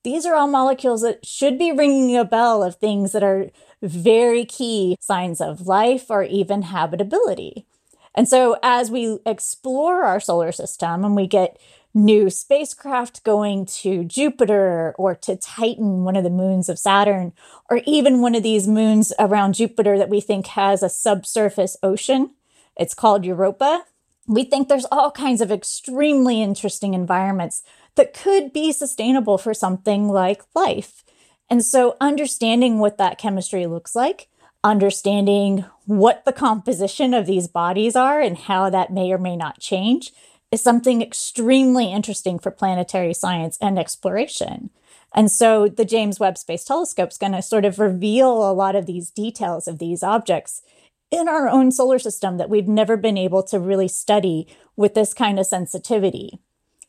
[0.03, 3.50] These are all molecules that should be ringing a bell of things that are
[3.83, 7.66] very key signs of life or even habitability.
[8.14, 11.59] And so as we explore our solar system and we get
[11.94, 17.33] new spacecraft going to Jupiter or to Titan, one of the moons of Saturn,
[17.70, 22.31] or even one of these moons around Jupiter that we think has a subsurface ocean.
[22.77, 23.85] It's called Europa.
[24.27, 27.62] We think there's all kinds of extremely interesting environments
[27.94, 31.04] that could be sustainable for something like life.
[31.48, 34.29] And so understanding what that chemistry looks like
[34.65, 39.60] understanding what the composition of these bodies are and how that may or may not
[39.60, 40.12] change
[40.50, 44.71] is something extremely interesting for planetary science and exploration.
[45.15, 48.75] And so the James Webb Space Telescope is going to sort of reveal a lot
[48.75, 50.62] of these details of these objects
[51.10, 55.15] in our own solar system that we've never been able to really study with this
[55.15, 56.40] kind of sensitivity.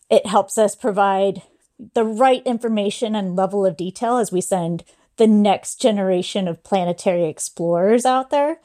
[0.10, 1.44] It helps us provide
[1.94, 4.84] the right information and level of detail as we send
[5.18, 8.58] the next generation of planetary explorers out there.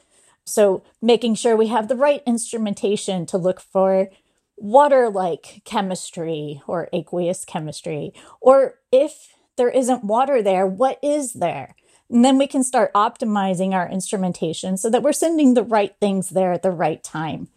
[0.45, 4.09] So, making sure we have the right instrumentation to look for
[4.57, 11.75] water like chemistry or aqueous chemistry, or if there isn't water there, what is there?
[12.11, 16.31] And then we can start optimizing our instrumentation so that we're sending the right things
[16.31, 17.49] there at the right time.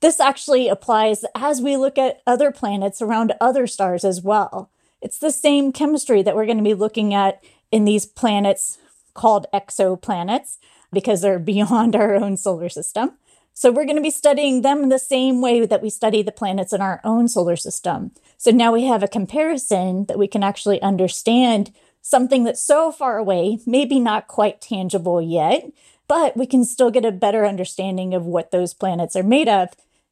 [0.00, 4.70] This actually applies as we look at other planets around other stars as well.
[5.00, 8.78] It's the same chemistry that we're going to be looking at in these planets
[9.14, 10.58] called exoplanets
[10.92, 13.12] because they're beyond our own solar system.
[13.52, 16.72] So we're going to be studying them the same way that we study the planets
[16.72, 18.12] in our own solar system.
[18.38, 23.18] So now we have a comparison that we can actually understand something that's so far
[23.18, 25.70] away, maybe not quite tangible yet,
[26.08, 29.68] but we can still get a better understanding of what those planets are made of.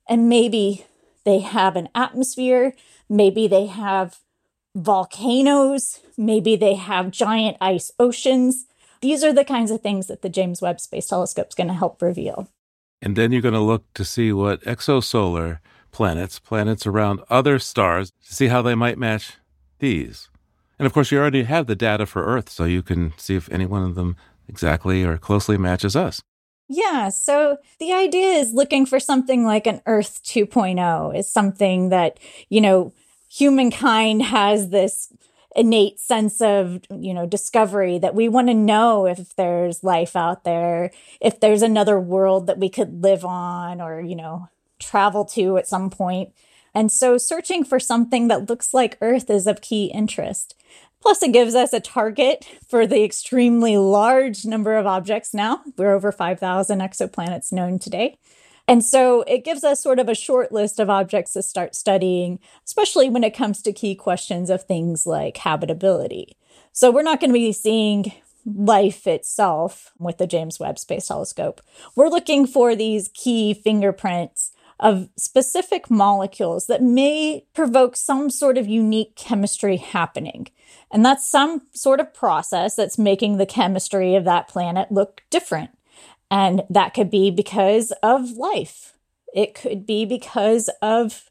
[0.09, 0.85] And maybe
[1.25, 2.75] they have an atmosphere,
[3.09, 4.19] maybe they have
[4.79, 8.67] volcanoes, maybe they have giant ice oceans.
[9.01, 11.75] These are the kinds of things that the James Webb Space Telescope is going to
[11.75, 12.49] help reveal.
[13.03, 15.59] And then you're going to look to see what exosolar
[15.91, 19.35] planets, planets around other stars, to see how they might match
[19.79, 20.29] these.
[20.79, 23.51] And of course, you already have the data for Earth, so you can see if
[23.51, 24.17] any one of them
[24.49, 26.23] exactly or closely matches us.
[26.69, 32.19] Yeah, so the idea is looking for something like an Earth 2.0 is something that,
[32.51, 32.93] you know,
[33.29, 35.13] humankind has this
[35.57, 40.45] innate sense of you know discovery that we want to know if there's life out
[40.45, 44.49] there if there's another world that we could live on or you know
[44.79, 46.31] travel to at some point.
[46.75, 50.55] and so searching for something that looks like earth is of key interest.
[51.01, 55.63] Plus it gives us a target for the extremely large number of objects now.
[55.77, 58.19] We're over 5000 exoplanets known today
[58.69, 62.39] and so it gives us sort of a short list of objects to start studying,
[62.67, 66.37] especially when it comes to key questions of things like habitability.
[66.73, 68.13] So we're not going to be seeing
[68.45, 71.61] life itself with the James Webb Space Telescope.
[71.97, 78.69] We're looking for these key fingerprints of specific molecules that may provoke some sort of
[78.69, 80.49] unique chemistry happening.
[80.91, 85.71] And that's some sort of process that's making the chemistry of that planet look different.
[86.31, 88.95] And that could be because of life.
[89.35, 91.31] It could be because of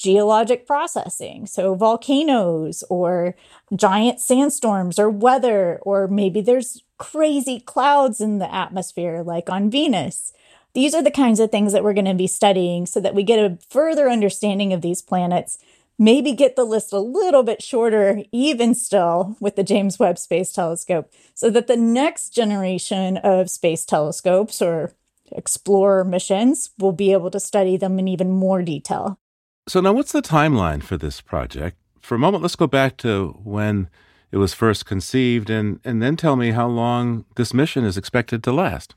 [0.00, 1.46] geologic processing.
[1.46, 3.36] So, volcanoes or
[3.74, 10.32] giant sandstorms or weather, or maybe there's crazy clouds in the atmosphere, like on Venus.
[10.72, 13.22] These are the kinds of things that we're going to be studying so that we
[13.24, 15.58] get a further understanding of these planets
[16.00, 20.50] maybe get the list a little bit shorter, even still, with the James Webb Space
[20.50, 24.92] Telescope, so that the next generation of space telescopes or
[25.30, 29.20] explorer missions will be able to study them in even more detail.
[29.68, 31.76] So, now what's the timeline for this project?
[32.00, 33.90] For a moment, let's go back to when
[34.32, 38.42] it was first conceived and, and then tell me how long this mission is expected
[38.44, 38.94] to last.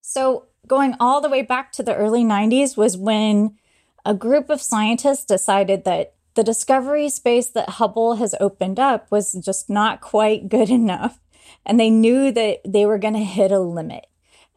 [0.00, 3.56] So, going all the way back to the early 90s was when
[4.04, 9.32] a group of scientists decided that the discovery space that Hubble has opened up was
[9.32, 11.20] just not quite good enough.
[11.66, 14.06] And they knew that they were going to hit a limit.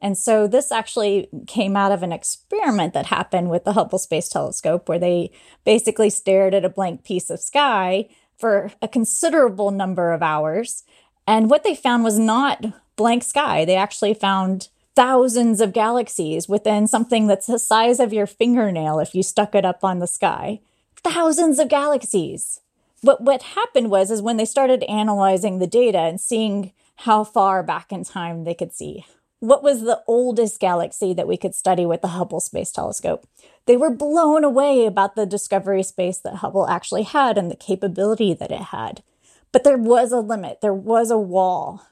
[0.02, 4.30] And so this actually came out of an experiment that happened with the Hubble Space
[4.30, 5.32] Telescope, where they
[5.66, 8.08] basically stared at a blank piece of sky
[8.38, 10.84] for a considerable number of hours.
[11.26, 12.64] And what they found was not
[12.96, 13.66] blank sky.
[13.66, 19.16] They actually found thousands of galaxies within something that's the size of your fingernail if
[19.16, 20.60] you stuck it up on the sky
[21.04, 22.62] thousands of galaxies.
[23.04, 27.64] But what happened was is when they started analyzing the data and seeing how far
[27.64, 29.06] back in time they could see.
[29.40, 33.28] What was the oldest galaxy that we could study with the Hubble Space Telescope?
[33.68, 38.34] They were blown away about the discovery space that Hubble actually had and the capability
[38.34, 39.04] that it had.
[39.52, 41.86] But there was a limit, there was a wall.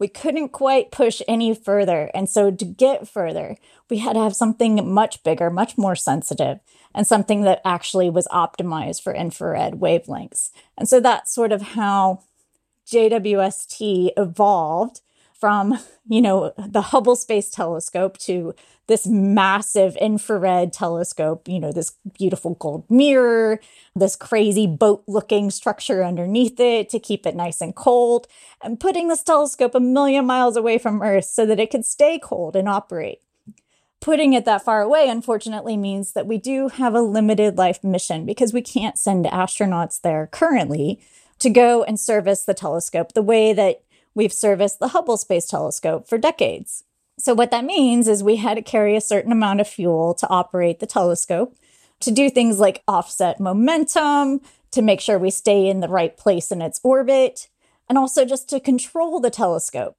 [0.00, 2.10] We couldn't quite push any further.
[2.12, 3.56] And so, to get further,
[3.88, 6.58] we had to have something much bigger, much more sensitive
[6.94, 10.50] and something that actually was optimized for infrared wavelengths.
[10.76, 12.22] And so that's sort of how
[12.86, 15.00] JWST evolved
[15.40, 18.54] from, you know, the Hubble Space Telescope to
[18.86, 23.60] this massive infrared telescope, you know, this beautiful gold mirror,
[23.96, 28.26] this crazy boat looking structure underneath it to keep it nice and cold,
[28.62, 32.18] and putting this telescope a million miles away from Earth so that it could stay
[32.18, 33.20] cold and operate.
[34.00, 38.26] Putting it that far away, unfortunately, means that we do have a limited life mission
[38.26, 41.00] because we can't send astronauts there currently
[41.38, 43.82] to go and service the telescope the way that
[44.14, 46.84] we've serviced the Hubble Space Telescope for decades.
[47.18, 50.28] So, what that means is we had to carry a certain amount of fuel to
[50.28, 51.56] operate the telescope,
[52.00, 54.40] to do things like offset momentum,
[54.70, 57.48] to make sure we stay in the right place in its orbit,
[57.88, 59.96] and also just to control the telescope.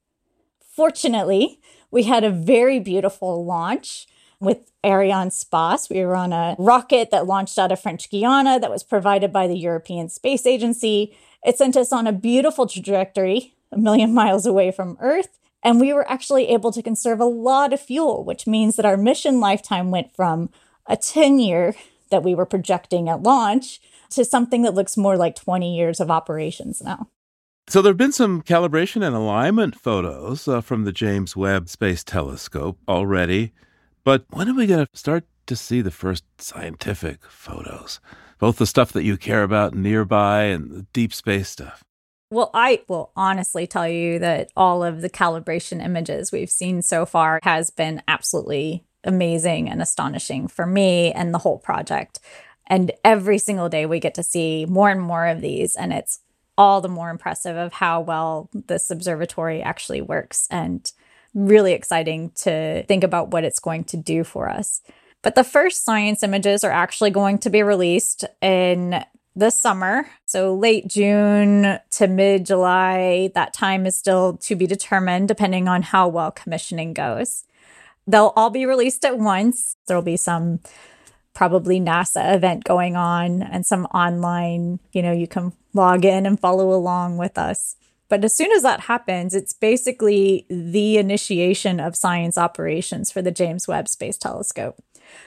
[0.60, 1.60] Fortunately,
[1.92, 4.08] we had a very beautiful launch
[4.40, 5.90] with Arianespace.
[5.90, 9.48] We were on a rocket that launched out of French Guiana that was provided by
[9.48, 11.16] the European Space Agency.
[11.46, 15.40] It sent us on a beautiful trajectory, a million miles away from Earth.
[15.64, 18.98] And we were actually able to conserve a lot of fuel, which means that our
[18.98, 20.50] mission lifetime went from
[20.88, 21.76] a 10 year
[22.10, 23.80] that we were projecting at launch
[24.12, 27.08] to something that looks more like 20 years of operations now.
[27.68, 32.04] So there have been some calibration and alignment photos uh, from the James Webb Space
[32.04, 33.54] Telescope already.
[34.04, 38.00] But when are we going to start to see the first scientific photos?
[38.40, 41.84] Both the stuff that you care about nearby and the deep space stuff.
[42.32, 47.06] Well, I will honestly tell you that all of the calibration images we've seen so
[47.06, 52.22] far has been absolutely amazing and astonishing for me and the whole project.
[52.68, 55.76] And every single day we get to see more and more of these.
[55.76, 56.22] And it's
[56.58, 60.48] all the more impressive of how well this observatory actually works.
[60.50, 60.90] And
[61.34, 64.82] really exciting to think about what it's going to do for us.
[65.22, 69.04] But the first science images are actually going to be released in
[69.36, 70.08] this summer.
[70.26, 73.32] So late June to mid July.
[73.34, 77.46] That time is still to be determined depending on how well commissioning goes.
[78.08, 79.78] They'll all be released at once.
[79.88, 80.60] There'll be some
[81.34, 86.40] probably NASA event going on and some online, you know, you can log in and
[86.40, 87.78] follow along with us.
[88.10, 93.32] But as soon as that happens, it's basically the initiation of science operations for the
[93.32, 94.84] James Webb Space Telescope.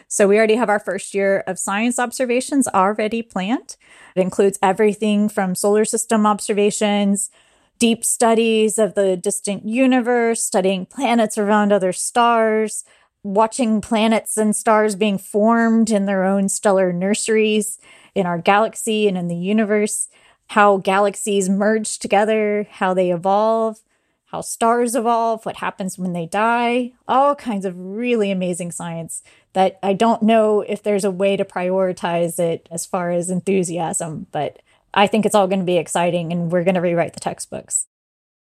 [0.08, 3.76] So we already have our first year of science observations already planned.
[4.14, 7.30] It includes everything from solar system observations,
[7.78, 12.84] deep studies of the distant universe, studying planets around other stars,
[13.22, 17.78] watching planets and stars being formed in their own stellar nurseries
[18.14, 20.08] in our galaxy and in the universe
[20.48, 23.80] how galaxies merge together, how they evolve,
[24.26, 29.22] how stars evolve, what happens when they die, all kinds of really amazing science
[29.54, 34.26] that I don't know if there's a way to prioritize it as far as enthusiasm,
[34.30, 34.60] but
[34.92, 37.86] I think it's all going to be exciting and we're going to rewrite the textbooks.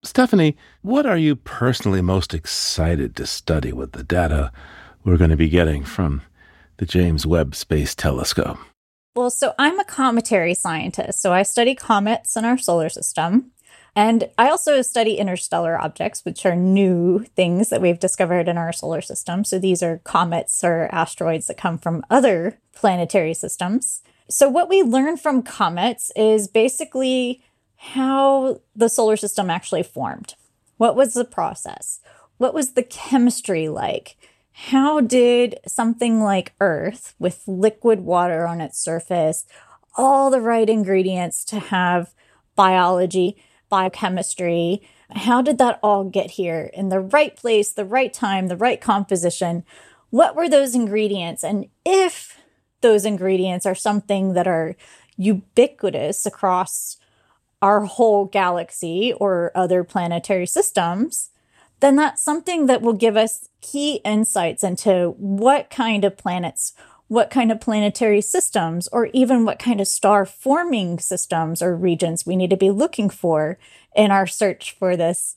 [0.03, 4.51] Stephanie, what are you personally most excited to study with the data
[5.03, 6.21] we're going to be getting from
[6.77, 8.57] the James Webb Space Telescope?
[9.15, 11.21] Well, so I'm a cometary scientist.
[11.21, 13.51] So I study comets in our solar system.
[13.95, 18.71] And I also study interstellar objects, which are new things that we've discovered in our
[18.71, 19.43] solar system.
[19.43, 24.01] So these are comets or asteroids that come from other planetary systems.
[24.29, 27.41] So, what we learn from comets is basically
[27.77, 30.35] how the solar system actually formed.
[30.77, 31.99] What was the process?
[32.37, 34.17] What was the chemistry like?
[34.67, 39.45] how did something like Earth, with liquid water on its surface,
[39.95, 42.13] all the right ingredients to have
[42.57, 48.47] biology, biochemistry, how did that all get here in the right place, the right time,
[48.47, 49.63] the right composition?
[50.09, 51.43] What were those ingredients?
[51.43, 52.39] And if
[52.81, 54.75] those ingredients are something that are
[55.17, 56.97] ubiquitous across
[57.61, 61.29] our whole galaxy or other planetary systems,
[61.81, 66.73] then that's something that will give us key insights into what kind of planets,
[67.09, 72.25] what kind of planetary systems, or even what kind of star forming systems or regions
[72.25, 73.57] we need to be looking for
[73.95, 75.35] in our search for this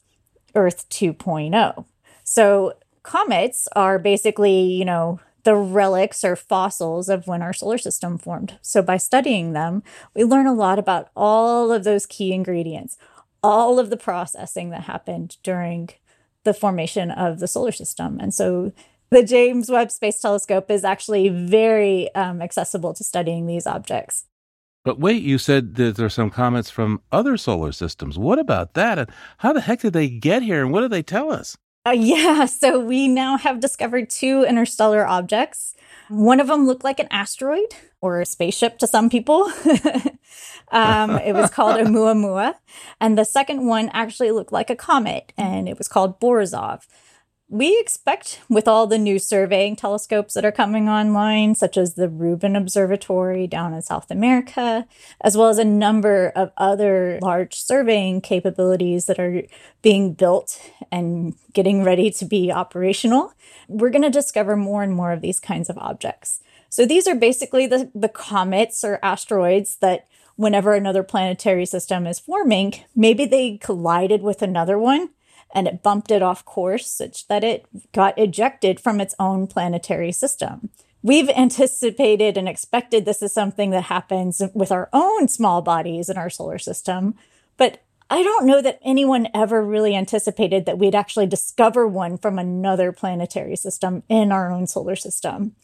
[0.54, 1.84] Earth 2.0.
[2.24, 8.18] So, comets are basically, you know, the relics or fossils of when our solar system
[8.18, 8.58] formed.
[8.60, 9.82] So, by studying them,
[10.14, 12.98] we learn a lot about all of those key ingredients,
[13.42, 15.88] all of the processing that happened during
[16.44, 18.18] the formation of the solar system.
[18.20, 18.72] And so
[19.12, 24.24] the James Webb Space Telescope is actually very um, accessible to studying these objects.
[24.84, 28.18] But wait, you said that there's some comets from other solar systems.
[28.18, 28.98] What about that?
[28.98, 30.62] And how the heck did they get here?
[30.62, 31.58] And what do they tell us?
[31.86, 35.74] Uh, yeah, so we now have discovered two interstellar objects.
[36.08, 39.42] One of them looked like an asteroid or a spaceship to some people.
[40.72, 42.54] um, it was called Oumuamua.
[42.98, 46.86] And the second one actually looked like a comet and it was called Borisov
[47.52, 52.08] we expect with all the new surveying telescopes that are coming online, such as the
[52.08, 54.86] Rubin Observatory down in South America,
[55.20, 59.42] as well as a number of other large surveying capabilities that are
[59.82, 60.58] being built
[60.90, 63.34] and getting ready to be operational,
[63.68, 66.40] we're going to discover more and more of these kinds of objects.
[66.70, 72.18] So these are basically the, the comets or asteroids that whenever another planetary system is
[72.18, 75.10] forming, maybe they collided with another one
[75.52, 80.12] and it bumped it off course such that it got ejected from its own planetary
[80.12, 80.70] system.
[81.02, 86.16] we've anticipated and expected this is something that happens with our own small bodies in
[86.16, 87.14] our solar system.
[87.56, 92.38] But I don't know that anyone ever really anticipated that we'd actually discover one from
[92.38, 95.56] another planetary system in our own solar system.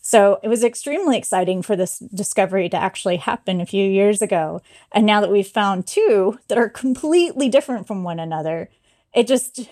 [0.00, 4.60] So it was extremely exciting for this discovery to actually happen a few years ago.
[4.90, 8.68] And now that we've found two that are completely different from one another,
[9.14, 9.68] it just,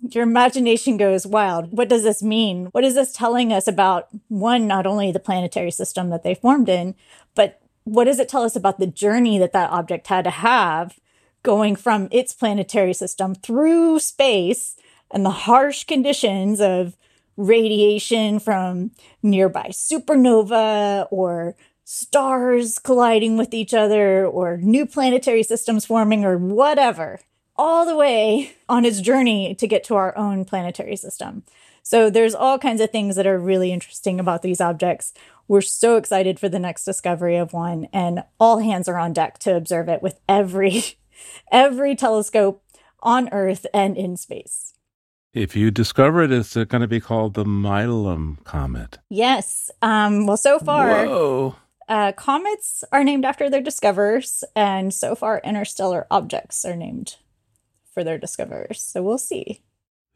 [0.00, 1.72] your imagination goes wild.
[1.72, 2.66] What does this mean?
[2.66, 6.68] What is this telling us about one, not only the planetary system that they formed
[6.68, 6.94] in,
[7.34, 10.98] but what does it tell us about the journey that that object had to have
[11.42, 14.76] going from its planetary system through space
[15.10, 16.96] and the harsh conditions of
[17.36, 18.90] radiation from
[19.22, 27.18] nearby supernova or stars colliding with each other or new planetary systems forming or whatever,
[27.60, 31.42] all the way on its journey to get to our own planetary system.
[31.82, 35.12] So there's all kinds of things that are really interesting about these objects.
[35.46, 39.38] We're so excited for the next discovery of one and all hands are on deck
[39.40, 40.82] to observe it with every
[41.52, 42.64] every telescope
[43.00, 44.72] on Earth and in space.
[45.34, 48.98] If you discover it, is it, it's going to be called the Milam Comet.
[49.10, 49.70] Yes.
[49.82, 51.54] Um, well, so far.
[51.88, 57.16] Uh, comets are named after their discoverers, and so far, interstellar objects are named
[58.00, 58.80] for their discoverers.
[58.80, 59.60] So we'll see.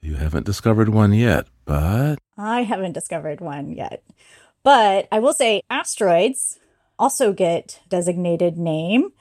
[0.00, 2.16] You haven't discovered one yet, but.
[2.38, 4.02] I haven't discovered one yet.
[4.62, 6.58] But I will say asteroids
[6.98, 9.12] also get designated name.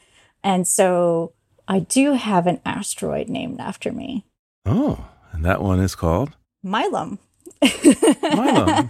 [0.46, 1.34] And so
[1.68, 4.26] I do have an asteroid named after me.
[4.66, 5.10] Oh.
[5.34, 6.32] And that one is called?
[6.64, 7.20] Milam.
[7.62, 8.88] Milam.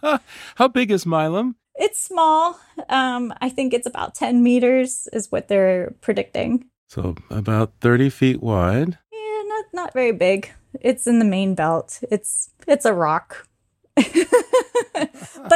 [0.56, 1.54] How big is Milam?
[1.76, 2.58] It's small.
[2.88, 6.64] Um, I think it's about 10 meters, is what they're predicting.
[6.92, 8.98] So about 30 feet wide.
[9.10, 10.52] Yeah, not, not very big.
[10.78, 11.98] It's in the main belt.
[12.10, 13.48] It's it's a rock.
[13.96, 14.12] but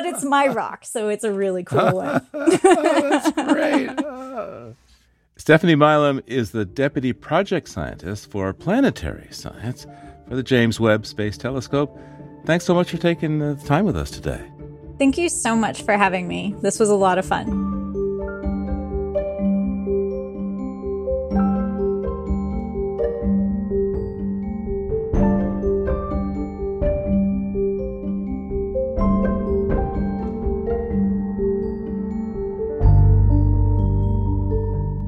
[0.06, 2.26] it's my rock, so it's a really cool one.
[2.32, 3.90] That's great.
[5.36, 9.86] Stephanie Milam is the Deputy Project Scientist for Planetary Science
[10.26, 11.98] for the James Webb Space Telescope.
[12.46, 14.42] Thanks so much for taking the time with us today.
[14.98, 16.54] Thank you so much for having me.
[16.62, 17.85] This was a lot of fun.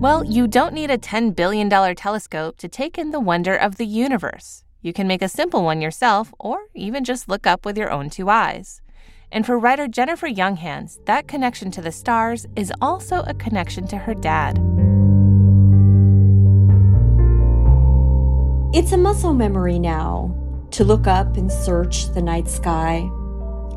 [0.09, 3.85] Well, you don't need a $10 billion telescope to take in the wonder of the
[3.85, 4.65] universe.
[4.81, 8.09] You can make a simple one yourself, or even just look up with your own
[8.09, 8.81] two eyes.
[9.31, 13.99] And for writer Jennifer Younghans, that connection to the stars is also a connection to
[13.99, 14.57] her dad.
[18.73, 20.35] It's a muscle memory now
[20.71, 23.11] to look up and search the night sky,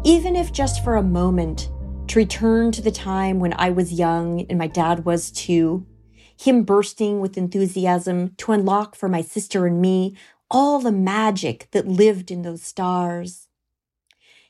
[0.06, 1.70] even if just for a moment,
[2.08, 5.86] to return to the time when I was young and my dad was too
[6.42, 10.16] him bursting with enthusiasm to unlock for my sister and me
[10.50, 13.48] all the magic that lived in those stars.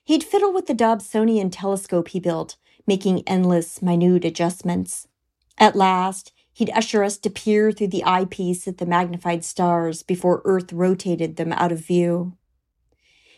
[0.03, 2.55] He'd fiddle with the Dobsonian telescope he built,
[2.87, 5.09] making endless, minute adjustments.
[5.57, 10.41] At last, he'd usher us to peer through the eyepiece at the magnified stars before
[10.45, 12.37] Earth rotated them out of view.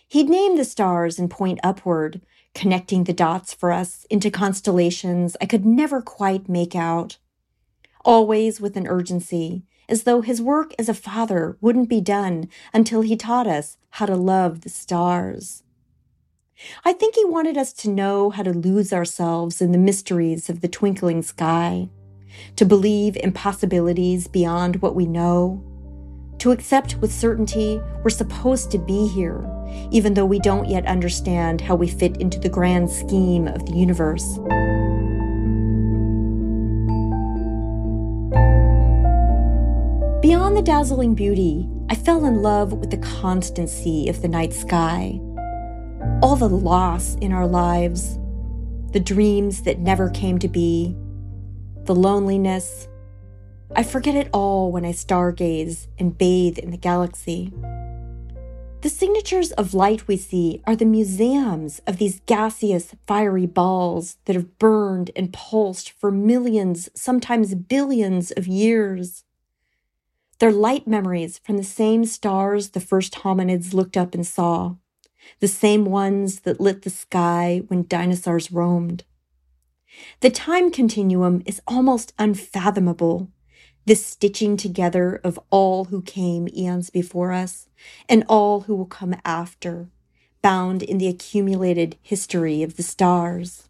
[0.07, 2.21] He'd name the stars and point upward,
[2.53, 7.17] connecting the dots for us into constellations I could never quite make out
[8.03, 13.01] always with an urgency, as though his work as a father wouldn't be done until
[13.01, 15.63] he taught us how to love the stars.
[16.85, 20.61] I think he wanted us to know how to lose ourselves in the mysteries of
[20.61, 21.89] the twinkling sky,
[22.55, 25.63] to believe in possibilities beyond what we know,
[26.39, 29.43] to accept with certainty we're supposed to be here,
[29.91, 33.73] even though we don't yet understand how we fit into the grand scheme of the
[33.73, 34.39] universe.
[40.23, 45.19] Beyond the dazzling beauty, I fell in love with the constancy of the night sky.
[46.21, 48.17] All the loss in our lives,
[48.93, 50.95] the dreams that never came to be,
[51.83, 52.87] the loneliness.
[53.75, 57.51] I forget it all when I stargaze and bathe in the galaxy.
[58.79, 64.37] The signatures of light we see are the museums of these gaseous, fiery balls that
[64.37, 69.25] have burned and pulsed for millions, sometimes billions of years.
[70.39, 74.75] They're light memories from the same stars the first hominids looked up and saw,
[75.39, 79.03] the same ones that lit the sky when dinosaurs roamed.
[80.21, 83.29] The time continuum is almost unfathomable,
[83.85, 87.67] this stitching together of all who came eons before us
[88.09, 89.89] and all who will come after,
[90.41, 93.69] bound in the accumulated history of the stars.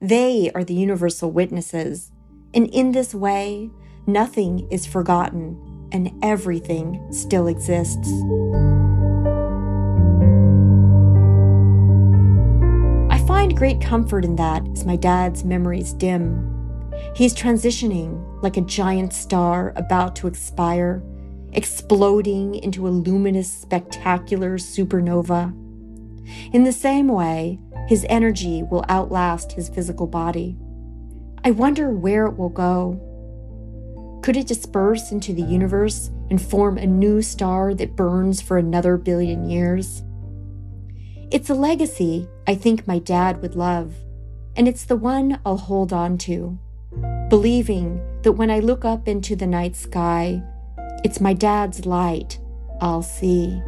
[0.00, 2.10] They are the universal witnesses,
[2.54, 3.70] and in this way,
[4.06, 5.58] nothing is forgotten
[5.92, 8.08] and everything still exists.
[13.10, 16.48] I find great comfort in that as my dad's memories dim.
[17.14, 21.02] He's transitioning like a giant star about to expire,
[21.52, 25.52] exploding into a luminous, spectacular supernova.
[26.52, 30.56] In the same way, his energy will outlast his physical body.
[31.44, 33.00] I wonder where it will go.
[34.22, 38.96] Could it disperse into the universe and form a new star that burns for another
[38.96, 40.04] billion years?
[41.32, 43.96] It's a legacy I think my dad would love,
[44.54, 46.56] and it's the one I'll hold on to,
[47.30, 50.40] believing that when I look up into the night sky,
[51.02, 52.38] it's my dad's light
[52.80, 53.60] I'll see.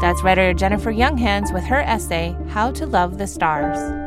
[0.00, 4.01] That's writer Jennifer Younghans with her essay, How to Love the Stars.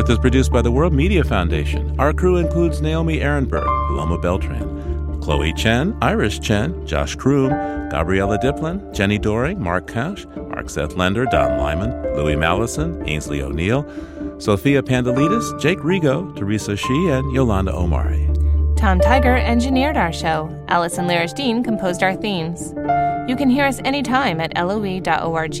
[0.00, 1.94] Earth is produced by the World Media Foundation.
[2.00, 7.50] Our crew includes Naomi Arenberg, Loma Beltran, Chloe Chen, Iris Chen, Josh Croom,
[7.90, 13.84] Gabriella Diplin, Jenni Doering, Mark Kausch, Mark Seth Lender, Don Lyman, Louis Mallison, Ainsley O'Neill,
[14.38, 18.26] Sophia Pandelides, Jake Rego, Teresa Shi, and Yolanda Omari.
[18.78, 20.48] Tom Tiger engineered our show.
[20.68, 22.72] Allison Lirish Dean composed our themes.
[23.28, 25.60] You can hear us anytime at loe.org,